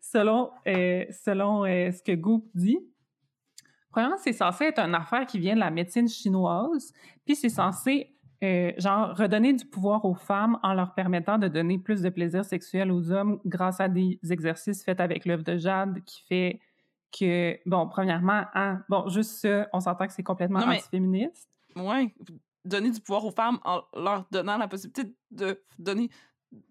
[0.00, 2.78] selon, euh, selon euh, ce que Goop dit.
[3.90, 6.92] Premièrement, c'est censé être une affaire qui vient de la médecine chinoise,
[7.24, 8.15] puis c'est censé
[8.46, 12.44] euh, genre redonner du pouvoir aux femmes en leur permettant de donner plus de plaisir
[12.44, 16.60] sexuel aux hommes grâce à des exercices faits avec l'œuvre de jade qui fait
[17.18, 22.14] que bon premièrement hein, bon juste ça on s'entend que c'est complètement Non, antiféministe Ouais,
[22.64, 26.08] donner du pouvoir aux femmes en leur donnant la possibilité de donner.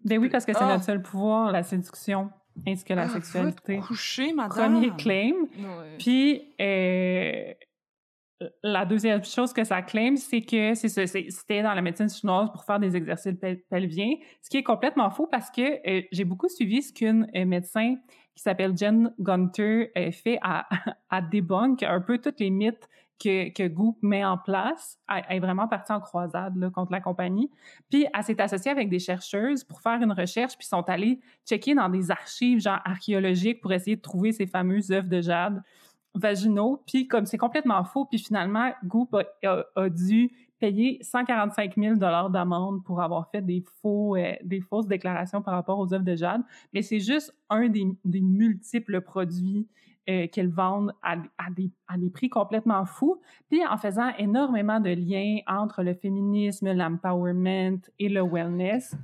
[0.04, 0.72] ben oui parce que c'est Ah.
[0.72, 2.30] notre seul pouvoir la séduction
[2.66, 4.72] ainsi que la Ah, sexualité coucher, madame.
[4.72, 5.96] premier claim Ouais.
[5.98, 7.52] Puis, euh,
[8.62, 12.78] la deuxième chose que ça claim, c'est que c'était dans la médecine chinoise pour faire
[12.78, 16.82] des exercices pel- pelviens, ce qui est complètement faux parce que euh, j'ai beaucoup suivi
[16.82, 17.96] ce qu'une euh, médecin
[18.34, 20.66] qui s'appelle Jen Gunter euh, fait à,
[21.10, 24.98] à un peu tous les mythes que, que Goop met en place.
[25.08, 27.50] Elle, elle est vraiment partie en croisade là, contre la compagnie.
[27.90, 31.74] Puis, elle s'est associée avec des chercheuses pour faire une recherche, puis sont allées checker
[31.74, 35.62] dans des archives genre archéologiques pour essayer de trouver ces fameuses œuvres de jade
[36.18, 36.82] vaginaux.
[36.86, 43.02] Puis comme c'est complètement faux, puis finalement, Goop a, dû payer 145 000 d'amende pour
[43.02, 46.40] avoir fait des faux, euh, des fausses déclarations par rapport aux œuvres de jade.
[46.72, 49.68] Mais c'est juste un des, des multiples produits
[50.08, 54.78] euh, qu'elles vendent à, à des, à des prix complètement fous, puis en faisant énormément
[54.78, 58.94] de liens entre le féminisme, l'empowerment et le wellness,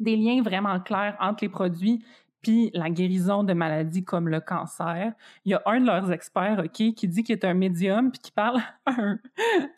[0.00, 2.04] des liens vraiment clairs entre les produits
[2.74, 5.12] la guérison de maladies comme le cancer.
[5.44, 8.20] Il y a un de leurs experts, OK, qui dit qu'il est un médium puis
[8.20, 8.94] qui parle à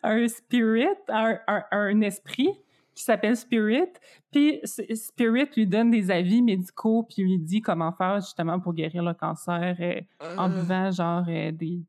[0.03, 2.59] un, spirit, à un esprit
[2.99, 3.87] qui s'appelle Spirit.
[4.31, 9.03] Puis Spirit lui donne des avis médicaux puis lui dit comment faire justement pour guérir
[9.03, 10.01] le cancer euh,
[10.37, 11.81] en Euh, buvant genre euh, des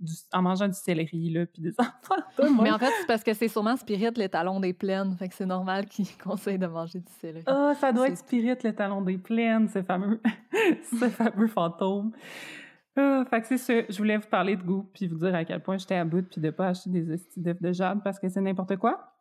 [0.00, 2.62] du- en mangeant du céleri là puis des enfants.
[2.62, 5.16] Mais en fait, c'est parce que c'est sûrement Spirit l'étalon des plaines.
[5.16, 7.44] Fait que c'est normal qu'il conseille de manger du céleri.
[7.46, 10.20] Ah, ça doit être Spirit, le talon des plaines, ce fameux,
[11.00, 12.12] ce fameux fantôme.
[12.96, 13.72] Ah, fait que c'est ça.
[13.88, 16.28] Je voulais vous parler de goût, puis vous dire à quel point j'étais à bout,
[16.28, 19.14] puis de pas acheter des estis d'œufs de jade parce que c'est n'importe quoi.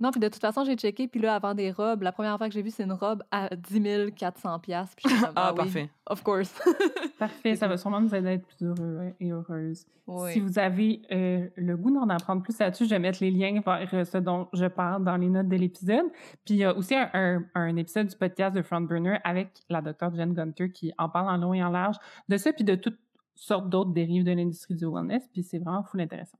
[0.00, 2.48] Non, puis de toute façon, j'ai checké, puis là, avant des robes, la première fois
[2.48, 4.92] que j'ai vu, c'est une robe à 10 400 pièces.
[4.96, 5.90] Puis comme, Ah, oui, parfait.
[6.10, 6.52] of course.
[7.18, 9.86] Parfait, ça va sûrement nous aider à être plus heureux et heureuses.
[10.06, 10.32] Oui.
[10.32, 13.60] Si vous avez euh, le goût d'en apprendre plus là-dessus, je vais mettre les liens
[13.64, 16.06] vers euh, ce dont je parle dans les notes de l'épisode.
[16.44, 19.80] Puis il y a aussi un, un- un épisode du podcast de Frontburner avec la
[19.80, 21.96] docteure Jen Gunter qui en parle en long et en large
[22.28, 22.98] de ça, puis de toutes
[23.36, 25.26] sortes d'autres dérives de l'industrie du wellness.
[25.32, 26.38] Puis c'est vraiment full intéressant.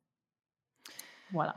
[1.32, 1.54] Voilà.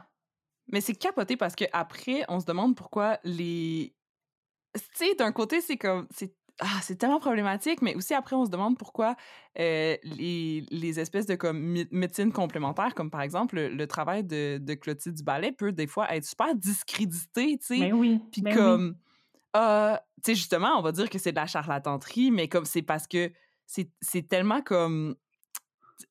[0.70, 3.96] Mais c'est capoté parce que après, on se demande pourquoi les.
[4.76, 6.08] Tu sais, d'un côté, c'est comme.
[6.12, 9.16] C'est ah, c'est tellement problématique, mais aussi après, on se demande pourquoi
[9.60, 14.58] euh, les, les espèces de comme, médecine complémentaire, comme par exemple le, le travail de,
[14.58, 17.78] de Clotilde Duballet, peut des fois être super discrédité, tu sais.
[17.78, 18.20] Mais oui.
[18.32, 18.58] Puis ben oui.
[18.58, 18.98] comme,
[19.56, 22.82] euh, tu sais, justement, on va dire que c'est de la charlatanterie, mais comme c'est
[22.82, 23.32] parce que
[23.68, 25.16] c'est tellement comme,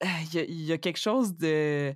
[0.05, 1.93] euh, il y, a- il y a quelque chose de,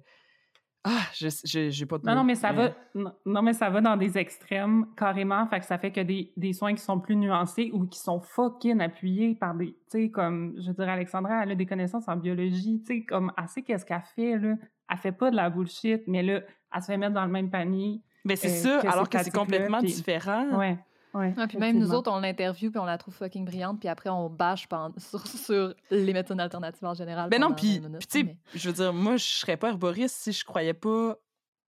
[0.83, 2.71] ah, j'ai pas de Non, non, mais ça va.
[2.95, 5.47] Non, mais ça va dans des extrêmes carrément.
[5.47, 8.21] Fait que ça fait que des, des soins qui sont plus nuancés ou qui sont
[8.21, 9.73] fucking appuyés par des.
[9.91, 12.81] Tu sais, comme, je dirais, Alexandra, elle a des connaissances en biologie.
[12.87, 14.55] Tu sais, comme, elle sait qu'est-ce qu'elle fait, là.
[14.89, 16.41] Elle fait pas de la bullshit, mais là,
[16.75, 18.01] elle se fait mettre dans le même panier.
[18.25, 20.59] Mais c'est euh, ça, alors que c'est complètement puis- différent.
[20.59, 20.79] Ouais.
[21.15, 21.35] Ouais.
[21.37, 24.11] Ah, puis même nous autres, on l'interview, puis on la trouve fucking brillante, puis après,
[24.11, 27.31] on bâche pendant- sur, sur les médecines alternatives en général.
[27.31, 29.57] Ben non, puis, 20 minutes, puis tu sais, mais- je veux dire, moi, je serais
[29.57, 31.17] pas herboriste si je croyais pas,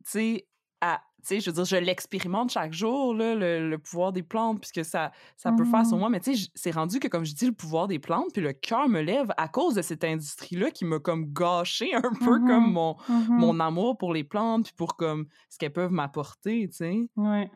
[0.05, 0.47] tu sais,
[0.81, 1.01] à.
[1.25, 4.59] Tu sais, je veux dire, je l'expérimente chaque jour, là, le, le pouvoir des plantes,
[4.59, 6.01] puisque ça, ça peut faire sur Mhm.
[6.01, 6.09] moi.
[6.11, 8.53] Mais tu sais, c'est rendu que, comme je dis, le pouvoir des plantes, puis le
[8.53, 12.47] cœur me lève à cause de cette industrie-là qui m'a comme gâché un peu Mhm.
[12.49, 13.37] comme mon, Mhm.
[13.39, 17.09] mon amour pour les plantes, puis pour comme ce qu'elles peuvent m'apporter, tu sais.
[17.15, 17.49] Ouais.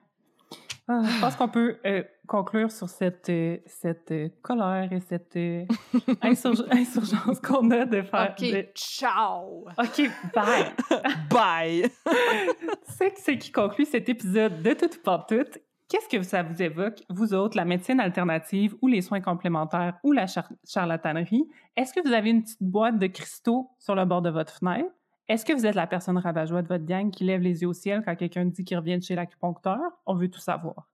[0.89, 5.35] Ah, je pense qu'on peut euh, conclure sur cette, euh, cette euh, colère et cette
[5.37, 5.65] euh,
[6.23, 8.35] insurg- insurgence qu'on a de faire.
[8.39, 9.65] OK, de- ciao!
[9.79, 10.67] OK, bye!
[11.31, 11.91] Bye!
[12.85, 15.45] C'est ce qui conclut cet épisode de Tout pour Tout.
[15.89, 20.11] Qu'est-ce que ça vous évoque, vous autres, la médecine alternative ou les soins complémentaires ou
[20.13, 21.49] la char- charlatanerie?
[21.77, 24.91] Est-ce que vous avez une petite boîte de cristaux sur le bord de votre fenêtre?
[25.29, 27.73] Est-ce que vous êtes la personne rabat-joie de votre gang qui lève les yeux au
[27.73, 29.81] ciel quand quelqu'un dit qu'il revient de chez l'acupuncteur?
[30.07, 30.89] On veut tout savoir.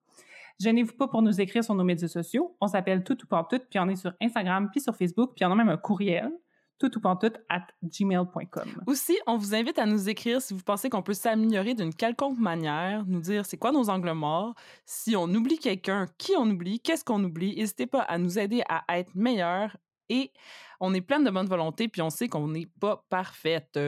[0.58, 2.56] Gênez-vous pas pour nous écrire sur nos médias sociaux.
[2.60, 5.44] On s'appelle Tout ou pas tout, puis on est sur Instagram, puis sur Facebook, puis
[5.44, 6.30] on a même un courriel,
[6.78, 8.82] tout ou pantoute at gmail.com.
[8.86, 12.38] Aussi, on vous invite à nous écrire si vous pensez qu'on peut s'améliorer d'une quelconque
[12.38, 14.54] manière, nous dire c'est quoi nos angles morts,
[14.86, 17.54] si on oublie quelqu'un, qui on oublie, qu'est-ce qu'on oublie.
[17.56, 19.76] N'hésitez pas à nous aider à être meilleurs
[20.08, 20.32] et
[20.80, 23.78] on est plein de bonne volonté puis on sait qu'on n'est pas parfaite.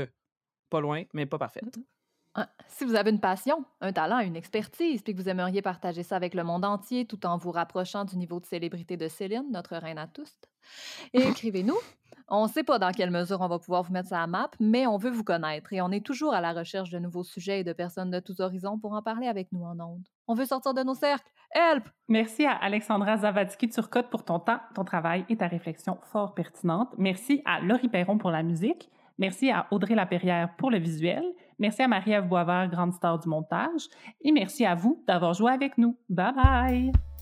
[0.74, 1.78] Pas loin, mais pas parfaite.
[2.34, 6.02] Ah, Si vous avez une passion, un talent, une expertise, puis que vous aimeriez partager
[6.02, 9.52] ça avec le monde entier tout en vous rapprochant du niveau de célébrité de Céline,
[9.52, 10.32] notre reine à tous,
[11.12, 11.78] écrivez-nous.
[12.26, 14.50] On ne sait pas dans quelle mesure on va pouvoir vous mettre ça à map,
[14.58, 17.60] mais on veut vous connaître et on est toujours à la recherche de nouveaux sujets
[17.60, 20.08] et de personnes de tous horizons pour en parler avec nous en ondes.
[20.26, 21.30] On veut sortir de nos cercles.
[21.52, 21.88] Help!
[22.08, 26.88] Merci à Alexandra Zavadski-Turcotte pour ton temps, ton travail et ta réflexion fort pertinente.
[26.98, 28.90] Merci à Laurie Perron pour la musique.
[29.18, 31.24] Merci à Audrey Lapierrière pour le visuel.
[31.58, 33.88] Merci à Marie-Ève Boisvert, grande star du montage.
[34.22, 35.96] Et merci à vous d'avoir joué avec nous.
[36.08, 37.13] Bye bye!